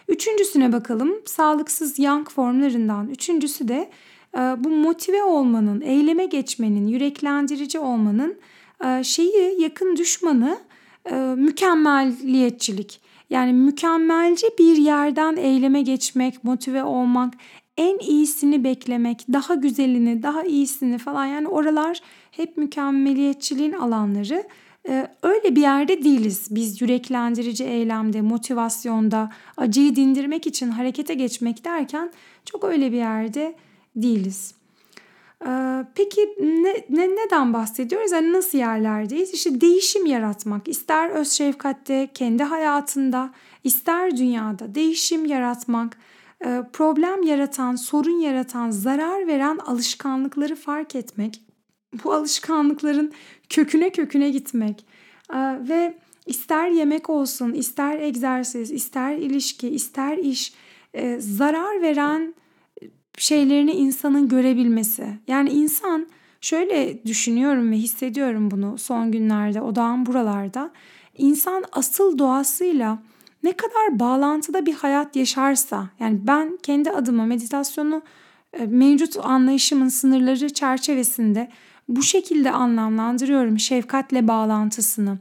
Üçüncüsüne 0.08 0.72
bakalım. 0.72 1.14
Sağlıksız 1.26 2.00
yang 2.00 2.30
formlarından. 2.30 3.10
Üçüncüsü 3.10 3.68
de 3.68 3.90
e, 4.38 4.40
bu 4.40 4.70
motive 4.70 5.24
olmanın, 5.24 5.82
eyleme 5.82 6.26
geçmenin, 6.26 6.88
yüreklendirici 6.88 7.80
olmanın 7.80 8.38
şeyi 9.04 9.62
yakın 9.62 9.96
düşmanı 9.96 10.58
mükemmelliyetçilik. 11.36 13.02
Yani 13.30 13.54
mükemmelce 13.54 14.48
bir 14.60 14.78
yerden 14.78 15.36
eyleme 15.36 15.82
geçmek, 15.82 16.44
motive 16.44 16.84
olmak, 16.84 17.34
en 17.78 18.00
iyisini 18.00 18.64
beklemek, 18.64 19.26
daha 19.34 19.56
güzelini, 19.56 20.24
daha 20.24 20.44
iyisini 20.44 20.98
falan 20.98 21.26
yani 21.26 21.48
oralar 21.48 22.00
hep 22.32 22.58
mükemmeliyetçiliğin 22.58 23.74
alanları. 23.74 24.44
Ee, 24.88 25.08
öyle 25.24 25.56
bir 25.56 25.62
yerde 25.62 26.04
değiliz. 26.04 26.48
Biz 26.52 26.82
yüreklendirici 26.82 27.64
eylemde, 27.64 28.22
motivasyonda, 28.22 29.32
acıyı 29.58 29.96
dindirmek 29.96 30.48
için 30.48 30.70
harekete 30.70 31.14
geçmek 31.14 31.66
derken 31.66 32.12
çok 32.46 32.64
öyle 32.64 32.92
bir 32.92 32.98
yerde 32.98 33.56
değiliz. 33.96 34.54
Ee, 35.48 35.86
peki 35.96 36.36
ne, 36.40 36.74
ne, 36.90 37.10
neden 37.10 37.54
bahsediyoruz? 37.54 38.12
Yani 38.12 38.34
nasıl 38.34 38.58
yerlerdeyiz? 38.58 39.34
İşte 39.34 39.62
değişim 39.62 40.06
yaratmak. 40.06 40.68
İster 40.68 41.10
öz 41.10 41.32
şefkatte, 41.32 42.10
kendi 42.14 42.44
hayatında, 42.44 43.30
ister 43.64 44.18
dünyada 44.18 44.76
değişim 44.76 45.26
yaratmak, 45.26 45.98
e, 46.46 46.64
problem 46.74 47.24
yaratan, 47.24 47.76
sorun 47.76 48.20
yaratan, 48.20 48.72
zarar 48.72 49.28
veren 49.28 49.58
alışkanlıkları 49.58 50.56
fark 50.56 50.96
etmek, 50.96 51.42
bu 52.04 52.14
alışkanlıkların 52.14 53.12
köküne 53.50 53.90
köküne 53.90 54.30
gitmek 54.30 54.86
ve 55.70 55.98
ister 56.26 56.70
yemek 56.70 57.10
olsun, 57.10 57.54
ister 57.54 58.00
egzersiz, 58.00 58.72
ister 58.72 59.16
ilişki, 59.16 59.70
ister 59.70 60.18
iş, 60.18 60.54
e, 60.94 61.20
zarar 61.20 61.82
veren 61.82 62.36
şeylerini 63.18 63.72
insanın 63.72 64.28
görebilmesi. 64.28 65.08
Yani 65.28 65.50
insan 65.50 66.08
şöyle 66.42 67.04
düşünüyorum 67.06 67.72
ve 67.72 67.76
hissediyorum 67.76 68.52
bunu 68.52 68.78
son 68.78 69.12
günlerde, 69.12 69.62
odağım 69.62 70.06
buralarda. 70.06 70.72
İnsan 71.18 71.64
asıl 71.72 72.18
doğasıyla 72.18 73.04
ne 73.44 73.52
kadar 73.52 74.00
bağlantıda 74.00 74.66
bir 74.66 74.74
hayat 74.74 75.16
yaşarsa 75.16 75.90
yani 76.00 76.20
ben 76.28 76.58
kendi 76.64 76.92
adıma 76.92 77.26
meditasyonu 77.26 78.02
e, 78.54 78.66
mevcut 78.66 79.18
anlayışımın 79.18 79.88
sınırları 79.88 80.54
çerçevesinde 80.54 81.50
bu 81.88 82.04
şekilde 82.04 82.52
anlamlandırıyorum 82.52 83.60
şefkatle 83.60 84.28
bağlantısını. 84.28 85.18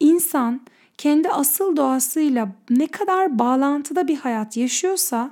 İnsan 0.00 0.60
kendi 0.98 1.28
asıl 1.28 1.76
doğasıyla 1.76 2.48
ne 2.70 2.86
kadar 2.86 3.38
bağlantıda 3.38 4.08
bir 4.08 4.16
hayat 4.16 4.56
yaşıyorsa 4.56 5.30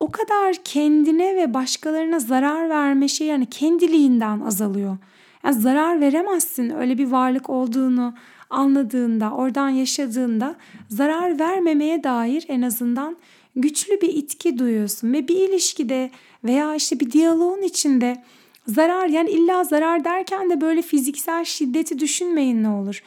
o 0.00 0.10
kadar 0.10 0.56
kendine 0.64 1.36
ve 1.36 1.54
başkalarına 1.54 2.18
zarar 2.18 2.68
verme 2.68 3.08
şey 3.08 3.26
yani 3.26 3.46
kendiliğinden 3.46 4.40
azalıyor. 4.40 4.96
Yani 5.44 5.54
zarar 5.54 6.00
veremezsin 6.00 6.70
öyle 6.70 6.98
bir 6.98 7.10
varlık 7.10 7.50
olduğunu 7.50 8.14
anladığında, 8.50 9.30
oradan 9.30 9.68
yaşadığında 9.68 10.56
zarar 10.88 11.38
vermemeye 11.38 12.04
dair 12.04 12.44
en 12.48 12.62
azından 12.62 13.16
güçlü 13.56 14.00
bir 14.00 14.08
itki 14.08 14.58
duyuyorsun 14.58 15.12
ve 15.12 15.28
bir 15.28 15.48
ilişkide 15.48 16.10
veya 16.44 16.74
işte 16.74 17.00
bir 17.00 17.10
diyaloğun 17.10 17.62
içinde 17.62 18.22
zarar 18.68 19.06
yani 19.06 19.30
illa 19.30 19.64
zarar 19.64 20.04
derken 20.04 20.50
de 20.50 20.60
böyle 20.60 20.82
fiziksel 20.82 21.44
şiddeti 21.44 21.98
düşünmeyin 21.98 22.62
ne 22.62 22.68
olur. 22.68 23.02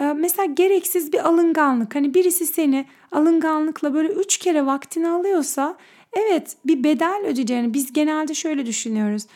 Ee, 0.00 0.02
mesela 0.02 0.44
gereksiz 0.44 1.12
bir 1.12 1.28
alınganlık 1.28 1.94
hani 1.94 2.14
birisi 2.14 2.46
seni 2.46 2.86
alınganlıkla 3.12 3.94
böyle 3.94 4.08
üç 4.08 4.38
kere 4.38 4.66
vaktini 4.66 5.08
alıyorsa 5.08 5.76
evet 6.12 6.56
bir 6.64 6.84
bedel 6.84 7.22
ödeyeceğini 7.26 7.74
biz 7.74 7.92
genelde 7.92 8.34
şöyle 8.34 8.66
düşünüyoruz. 8.66 9.26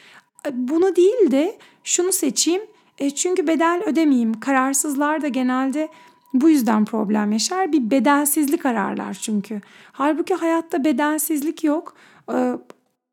Bunu 0.53 0.97
değil 0.97 1.31
de 1.31 1.59
şunu 1.85 2.13
seçeyim 2.13 2.63
e, 2.99 3.11
çünkü 3.11 3.47
bedel 3.47 3.83
ödemeyeyim. 3.87 4.41
Kararsızlar 4.41 5.23
da 5.23 5.29
genelde 5.29 5.89
bu 6.35 6.51
yüzden 6.51 6.85
problem 6.85 7.33
yaşar. 7.33 7.73
Bir 7.73 7.91
bedelsizlik 7.91 8.67
ararlar 8.67 9.15
çünkü. 9.15 9.61
Halbuki 9.93 10.35
hayatta 10.35 10.85
bedelsizlik 10.85 11.65
yok. 11.65 11.95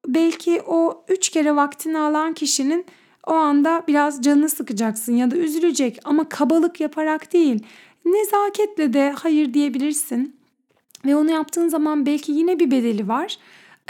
Belki 0.07 0.61
o 0.67 1.03
üç 1.07 1.29
kere 1.29 1.55
vaktini 1.55 1.97
alan 1.97 2.33
kişinin 2.33 2.85
o 3.27 3.33
anda 3.33 3.83
biraz 3.87 4.21
canını 4.21 4.49
sıkacaksın 4.49 5.13
ya 5.15 5.31
da 5.31 5.35
üzülecek 5.35 5.99
ama 6.03 6.29
kabalık 6.29 6.79
yaparak 6.79 7.33
değil. 7.33 7.63
Nezaketle 8.05 8.93
de 8.93 9.11
hayır 9.11 9.53
diyebilirsin. 9.53 10.35
Ve 11.05 11.15
onu 11.15 11.31
yaptığın 11.31 11.67
zaman 11.67 12.05
belki 12.05 12.31
yine 12.31 12.59
bir 12.59 12.71
bedeli 12.71 13.07
var. 13.07 13.37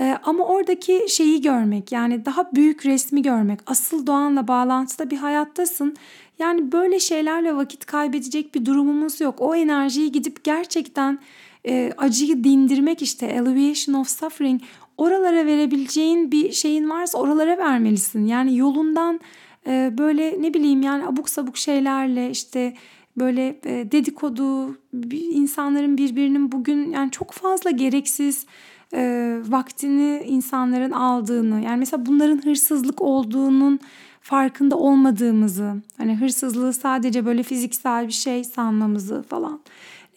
Ee, 0.01 0.17
ama 0.23 0.45
oradaki 0.45 1.06
şeyi 1.10 1.41
görmek 1.41 1.91
yani 1.91 2.25
daha 2.25 2.51
büyük 2.54 2.86
resmi 2.86 3.21
görmek, 3.21 3.60
asıl 3.65 4.08
doğanla 4.08 4.47
bağlantıda 4.47 5.10
bir 5.10 5.17
hayattasın. 5.17 5.95
Yani 6.39 6.71
böyle 6.71 6.99
şeylerle 6.99 7.56
vakit 7.56 7.86
kaybedecek 7.86 8.56
bir 8.56 8.65
durumumuz 8.65 9.21
yok. 9.21 9.36
O 9.39 9.56
enerjiyi 9.56 10.12
gidip 10.12 10.43
gerçekten 10.43 11.19
e, 11.67 11.91
acıyı 11.97 12.43
dindirmek 12.43 13.01
işte 13.01 13.39
alleviation 13.39 13.95
of 13.95 14.10
suffering 14.10 14.62
oralara 14.97 15.45
verebileceğin 15.45 16.31
bir 16.31 16.51
şeyin 16.51 16.89
varsa 16.89 17.17
oralara 17.17 17.58
vermelisin. 17.58 18.25
Yani 18.25 18.58
yolundan 18.58 19.19
e, 19.67 19.93
böyle 19.97 20.41
ne 20.41 20.53
bileyim 20.53 20.81
yani 20.81 21.05
abuk 21.05 21.29
sabuk 21.29 21.58
şeylerle 21.58 22.29
işte 22.29 22.73
böyle 23.17 23.47
e, 23.65 23.91
dedikodu 23.91 24.77
insanların 25.12 25.97
birbirinin 25.97 26.51
bugün 26.51 26.91
yani 26.91 27.12
çok 27.12 27.31
fazla 27.31 27.71
gereksiz 27.71 28.45
e, 28.93 29.36
vaktini 29.47 30.23
insanların 30.27 30.91
aldığını 30.91 31.62
yani 31.62 31.77
mesela 31.77 32.05
bunların 32.05 32.45
hırsızlık 32.45 33.01
olduğunun 33.01 33.79
farkında 34.21 34.77
olmadığımızı 34.77 35.73
hani 35.97 36.15
hırsızlığı 36.15 36.73
sadece 36.73 37.25
böyle 37.25 37.43
fiziksel 37.43 38.08
bir 38.08 38.13
şey 38.13 38.43
sanmamızı 38.43 39.23
falan. 39.23 39.60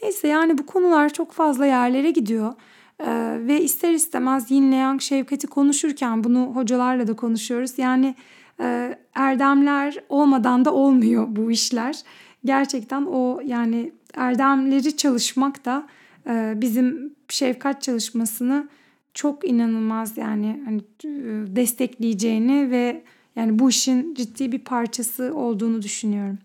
Neyse 0.02 0.28
yani 0.28 0.58
bu 0.58 0.66
konular 0.66 1.08
çok 1.08 1.32
fazla 1.32 1.66
yerlere 1.66 2.10
gidiyor. 2.10 2.54
Ee, 3.00 3.38
ve 3.40 3.62
ister 3.62 3.92
istemez 3.92 4.50
yin 4.50 4.72
yang 4.72 5.00
şefkati 5.00 5.46
konuşurken 5.46 6.24
bunu 6.24 6.50
hocalarla 6.54 7.06
da 7.06 7.16
konuşuyoruz. 7.16 7.78
Yani 7.78 8.14
e, 8.60 8.98
erdemler 9.14 9.96
olmadan 10.08 10.64
da 10.64 10.74
olmuyor 10.74 11.26
bu 11.28 11.50
işler. 11.50 12.02
Gerçekten 12.44 13.02
o 13.02 13.40
yani 13.44 13.92
erdemleri 14.14 14.96
çalışmak 14.96 15.64
da 15.64 15.86
e, 16.26 16.52
bizim 16.56 17.14
şefkat 17.28 17.82
çalışmasını 17.82 18.68
çok 19.14 19.48
inanılmaz 19.48 20.16
yani 20.16 20.60
hani 20.64 20.78
e, 21.04 21.56
destekleyeceğini 21.56 22.70
ve 22.70 23.02
yani 23.36 23.58
bu 23.58 23.70
işin 23.70 24.14
ciddi 24.14 24.52
bir 24.52 24.58
parçası 24.58 25.34
olduğunu 25.34 25.82
düşünüyorum. 25.82 26.38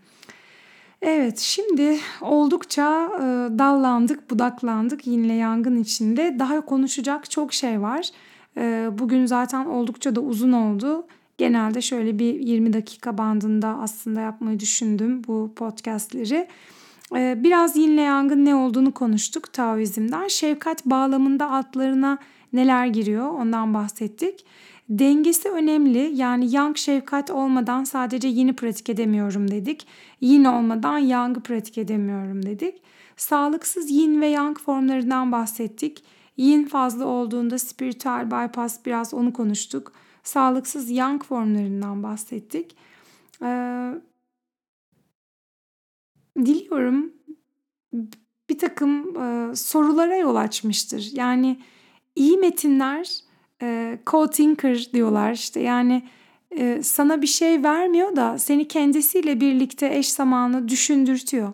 Evet 1.06 1.40
şimdi 1.40 2.00
oldukça 2.22 3.10
e, 3.18 3.24
dallandık, 3.60 4.30
budaklandık 4.32 5.08
yinle 5.08 5.34
yangın 5.34 5.76
içinde. 5.82 6.36
Daha 6.40 6.66
konuşacak 6.66 7.32
çok 7.32 7.54
şey 7.54 7.82
var. 7.82 8.10
E, 8.58 8.90
bugün 9.00 9.26
zaten 9.26 9.66
oldukça 9.66 10.16
da 10.16 10.22
uzun 10.22 10.52
oldu. 10.52 11.08
Genelde 11.38 11.82
şöyle 11.82 12.20
bir 12.20 12.34
20 12.34 12.74
dakika 12.74 13.18
bandında 13.18 13.68
aslında 13.68 14.22
yapmayı 14.22 14.60
düşündüm 14.60 15.22
bu 15.28 15.52
podcastleri. 15.56 16.48
Ee, 17.16 17.36
biraz 17.44 17.78
yinle 17.78 18.02
yangın 18.02 18.46
ne 18.46 18.56
olduğunu 18.56 18.92
konuştuk 18.92 19.54
Taoizm'den. 19.54 20.28
Şefkat 20.28 20.86
bağlamında 20.86 21.52
altlarına 21.52 22.18
neler 22.54 22.88
giriyor 22.88 23.30
ondan 23.30 23.74
bahsettik. 23.74 24.46
Dengesi 24.90 25.50
önemli. 25.50 26.12
Yani 26.16 26.52
yang 26.56 26.78
şefkat 26.78 27.32
olmadan 27.32 27.84
sadece 27.84 28.28
yini 28.28 28.56
pratik 28.56 28.90
edemiyorum 28.90 29.52
dedik. 29.52 29.88
Yin 30.22 30.44
olmadan 30.44 30.98
yangı 30.98 31.40
pratik 31.40 31.78
edemiyorum 31.78 32.46
dedik. 32.46 32.82
Sağlıksız 33.18 33.92
yin 33.92 34.22
ve 34.22 34.28
yang 34.28 34.60
formlarından 34.60 35.32
bahsettik. 35.32 36.04
Yin 36.38 36.66
fazla 36.66 37.06
olduğunda 37.06 37.60
spiritüel 37.60 38.32
bypass 38.32 38.86
biraz 38.86 39.14
onu 39.14 39.34
konuştuk. 39.34 39.94
Sağlıksız 40.24 40.90
yang 40.90 41.24
formlarından 41.24 42.04
bahsettik. 42.04 42.76
Ee, 43.42 43.94
diliyorum 46.38 47.14
bir 48.50 48.60
takım 48.60 49.22
e, 49.22 49.56
sorulara 49.56 50.16
yol 50.16 50.36
açmıştır. 50.36 51.10
Yani 51.14 51.60
iyi 52.16 52.38
metinler 52.38 53.20
e, 53.62 54.00
co-thinker 54.06 54.94
diyorlar 54.94 55.32
işte 55.32 55.60
yani 55.60 56.04
e, 56.52 56.84
sana 56.84 57.22
bir 57.22 57.28
şey 57.28 57.64
vermiyor 57.64 58.16
da 58.16 58.38
seni 58.38 58.68
kendisiyle 58.68 59.42
birlikte 59.42 59.96
eş 59.96 60.12
zamanlı 60.12 60.68
düşündürtüyor. 60.68 61.54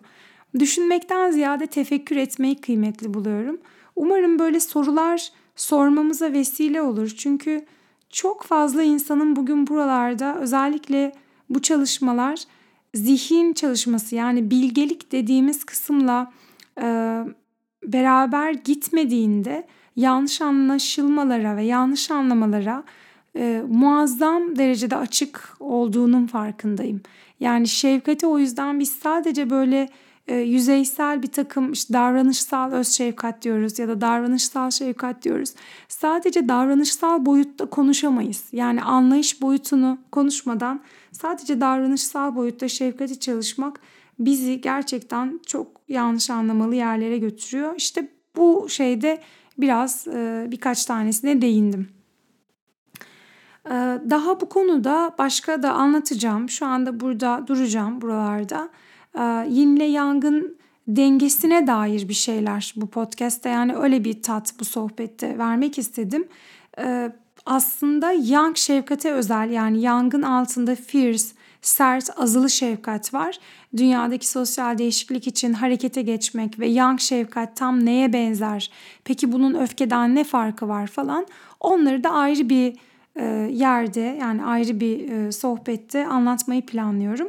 Düşünmekten 0.58 1.30
ziyade 1.30 1.66
tefekkür 1.66 2.16
etmeyi 2.16 2.60
kıymetli 2.60 3.14
buluyorum. 3.14 3.60
Umarım 3.96 4.38
böyle 4.38 4.60
sorular 4.60 5.32
sormamıza 5.56 6.32
vesile 6.32 6.82
olur. 6.82 7.08
Çünkü 7.16 7.64
çok 8.10 8.42
fazla 8.42 8.82
insanın 8.82 9.36
bugün 9.36 9.66
buralarda 9.66 10.36
özellikle 10.40 11.12
bu 11.50 11.62
çalışmalar 11.62 12.40
zihin 12.94 13.52
çalışması 13.52 14.14
yani 14.14 14.50
bilgelik 14.50 15.12
dediğimiz 15.12 15.64
kısımla 15.64 16.32
e, 16.82 17.18
beraber 17.84 18.52
gitmediğinde 18.52 19.66
yanlış 20.00 20.40
anlaşılmalara 20.40 21.56
ve 21.56 21.62
yanlış 21.64 22.10
anlamalara 22.10 22.84
e, 23.36 23.62
muazzam 23.68 24.56
derecede 24.56 24.96
açık 24.96 25.56
olduğunun 25.60 26.26
farkındayım. 26.26 27.00
Yani 27.40 27.68
şefkati 27.68 28.26
o 28.26 28.38
yüzden 28.38 28.80
biz 28.80 28.92
sadece 28.92 29.50
böyle 29.50 29.88
e, 30.28 30.36
yüzeysel 30.36 31.22
bir 31.22 31.32
takım 31.32 31.72
işte 31.72 31.94
davranışsal 31.94 32.72
öz 32.72 32.88
şefkat 32.88 33.42
diyoruz 33.42 33.78
ya 33.78 33.88
da 33.88 34.00
davranışsal 34.00 34.70
şefkat 34.70 35.22
diyoruz. 35.22 35.54
Sadece 35.88 36.48
davranışsal 36.48 37.26
boyutta 37.26 37.66
konuşamayız. 37.66 38.44
Yani 38.52 38.82
anlayış 38.82 39.42
boyutunu 39.42 39.98
konuşmadan 40.12 40.80
sadece 41.12 41.60
davranışsal 41.60 42.36
boyutta 42.36 42.68
şefkati 42.68 43.20
çalışmak 43.20 43.80
bizi 44.18 44.60
gerçekten 44.60 45.40
çok 45.46 45.66
yanlış 45.88 46.30
anlamalı 46.30 46.74
yerlere 46.74 47.18
götürüyor. 47.18 47.74
İşte 47.76 48.08
bu 48.36 48.66
şeyde 48.68 49.20
biraz 49.58 50.08
e, 50.08 50.46
birkaç 50.50 50.84
tanesine 50.84 51.42
değindim. 51.42 51.88
E, 53.66 53.74
daha 54.10 54.40
bu 54.40 54.48
konuda 54.48 55.14
başka 55.18 55.62
da 55.62 55.72
anlatacağım. 55.72 56.48
Şu 56.48 56.66
anda 56.66 57.00
burada 57.00 57.44
duracağım 57.46 58.00
buralarda. 58.00 58.68
E, 59.18 59.22
yin 59.48 59.76
ile 59.76 59.84
yangın 59.84 60.56
dengesine 60.88 61.66
dair 61.66 62.08
bir 62.08 62.14
şeyler 62.14 62.74
bu 62.76 62.86
podcast'te 62.86 63.48
yani 63.48 63.74
öyle 63.76 64.04
bir 64.04 64.22
tat 64.22 64.54
bu 64.60 64.64
sohbette 64.64 65.38
vermek 65.38 65.78
istedim. 65.78 66.28
E, 66.78 67.12
aslında 67.46 68.12
yang 68.12 68.56
şefkate 68.56 69.12
özel 69.12 69.50
yani 69.50 69.80
yangın 69.80 70.22
altında 70.22 70.74
fierce, 70.74 71.24
sert, 71.62 72.10
azılı 72.16 72.50
şefkat 72.50 73.14
var. 73.14 73.38
Dünyadaki 73.76 74.28
sosyal 74.28 74.78
değişiklik 74.78 75.26
için 75.26 75.52
harekete 75.52 76.02
geçmek 76.02 76.58
ve 76.58 76.66
yang 76.66 77.00
şefkat 77.00 77.56
tam 77.56 77.84
neye 77.84 78.12
benzer? 78.12 78.70
Peki 79.04 79.32
bunun 79.32 79.54
öfkeden 79.54 80.14
ne 80.14 80.24
farkı 80.24 80.68
var 80.68 80.86
falan? 80.86 81.26
Onları 81.60 82.04
da 82.04 82.10
ayrı 82.10 82.48
bir 82.48 82.76
e, 83.16 83.24
yerde 83.52 84.18
yani 84.20 84.44
ayrı 84.44 84.80
bir 84.80 85.08
e, 85.08 85.32
sohbette 85.32 86.06
anlatmayı 86.06 86.66
planlıyorum. 86.66 87.28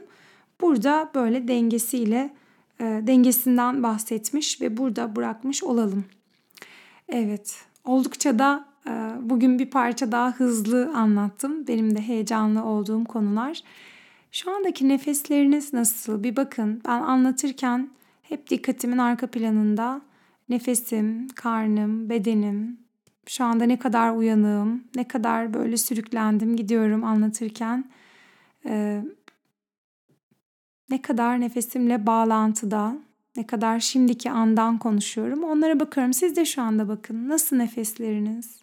Burada 0.62 1.12
böyle 1.16 1.48
dengesiyle 1.48 2.34
e, 2.80 2.84
dengesinden 2.84 3.84
bahsetmiş 3.84 4.62
ve 4.62 4.78
burada 4.78 5.16
bırakmış 5.16 5.64
olalım. 5.64 6.06
Evet, 7.10 7.56
oldukça 7.86 8.40
da 8.40 8.72
bugün 9.22 9.60
bir 9.60 9.66
parça 9.66 10.12
daha 10.12 10.32
hızlı 10.32 10.92
anlattım. 10.96 11.68
Benim 11.68 11.96
de 11.96 12.02
heyecanlı 12.02 12.64
olduğum 12.64 13.06
konular. 13.06 13.62
Şu 14.32 14.56
andaki 14.56 14.90
nefesleriniz 14.90 15.74
nasıl? 15.74 16.24
Bir 16.24 16.36
bakın. 16.36 16.82
Ben 16.88 17.02
anlatırken 17.02 17.90
hep 18.22 18.50
dikkatimin 18.50 18.98
arka 18.98 19.28
planında 19.28 20.02
nefesim, 20.50 21.28
karnım, 21.28 22.10
bedenim, 22.10 22.80
şu 23.28 23.44
anda 23.44 23.64
ne 23.64 23.80
kadar 23.80 24.16
uyanığım, 24.16 24.84
ne 24.96 25.08
kadar 25.08 25.54
böyle 25.54 25.78
sürüklendim 25.78 26.56
gidiyorum 26.56 27.04
anlatırken. 27.04 27.92
Ee, 28.66 29.04
ne 30.90 31.02
kadar 31.02 31.42
nefesimle 31.42 32.06
bağlantıda, 32.08 32.98
ne 33.36 33.48
kadar 33.48 33.80
şimdiki 33.80 34.32
andan 34.32 34.78
konuşuyorum. 34.78 35.44
Onlara 35.44 35.80
bakıyorum. 35.80 36.14
Siz 36.14 36.36
de 36.36 36.46
şu 36.46 36.62
anda 36.62 36.88
bakın. 36.88 37.30
Nasıl 37.30 37.56
nefesleriniz? 37.56 38.62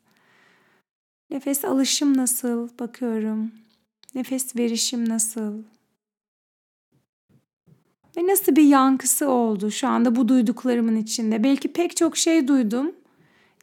Nefes 1.30 1.64
alışım 1.64 2.16
nasıl? 2.16 2.68
Bakıyorum. 2.78 3.52
Nefes 4.14 4.56
verişim 4.56 5.08
nasıl? 5.08 5.62
Ve 8.16 8.26
nasıl 8.26 8.56
bir 8.56 8.62
yankısı 8.62 9.28
oldu 9.28 9.70
şu 9.70 9.88
anda 9.88 10.16
bu 10.16 10.28
duyduklarımın 10.28 10.96
içinde? 10.96 11.44
Belki 11.44 11.72
pek 11.72 11.96
çok 11.96 12.16
şey 12.16 12.48
duydum. 12.48 12.92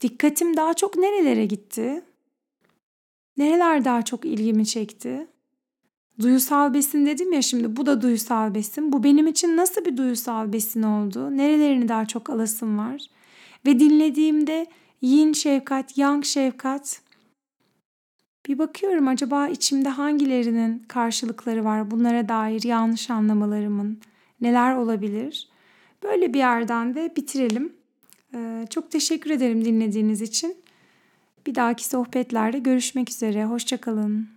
Dikkatim 0.01 0.57
daha 0.57 0.73
çok 0.73 0.97
nerelere 0.97 1.45
gitti? 1.45 2.03
Nereler 3.37 3.85
daha 3.85 4.01
çok 4.01 4.25
ilgimi 4.25 4.65
çekti? 4.65 5.27
Duyusal 6.19 6.73
besin 6.73 7.05
dedim 7.05 7.33
ya 7.33 7.41
şimdi 7.41 7.75
bu 7.75 7.85
da 7.85 8.01
duyusal 8.01 8.55
besin. 8.55 8.91
Bu 8.91 9.03
benim 9.03 9.27
için 9.27 9.57
nasıl 9.57 9.85
bir 9.85 9.97
duyusal 9.97 10.53
besin 10.53 10.83
oldu? 10.83 11.37
Nerelerini 11.37 11.87
daha 11.87 12.05
çok 12.05 12.29
alasım 12.29 12.77
var? 12.77 13.01
Ve 13.65 13.79
dinlediğimde 13.79 14.65
yin 15.01 15.33
şefkat, 15.33 15.97
yang 15.97 16.25
şefkat 16.25 17.01
bir 18.47 18.57
bakıyorum 18.57 19.07
acaba 19.07 19.47
içimde 19.47 19.89
hangilerinin 19.89 20.79
karşılıkları 20.87 21.65
var 21.65 21.91
bunlara 21.91 22.29
dair 22.29 22.63
yanlış 22.63 23.09
anlamalarımın 23.09 23.99
neler 24.41 24.75
olabilir? 24.75 25.49
Böyle 26.03 26.33
bir 26.33 26.39
yerden 26.39 26.95
de 26.95 27.13
bitirelim. 27.15 27.73
Ee, 28.33 28.67
çok 28.69 28.91
teşekkür 28.91 29.29
ederim 29.29 29.65
dinlediğiniz 29.65 30.21
için. 30.21 30.57
Bir 31.47 31.55
dahaki 31.55 31.85
sohbetlerde 31.85 32.59
görüşmek 32.59 33.09
üzere. 33.09 33.45
Hoşçakalın. 33.45 34.34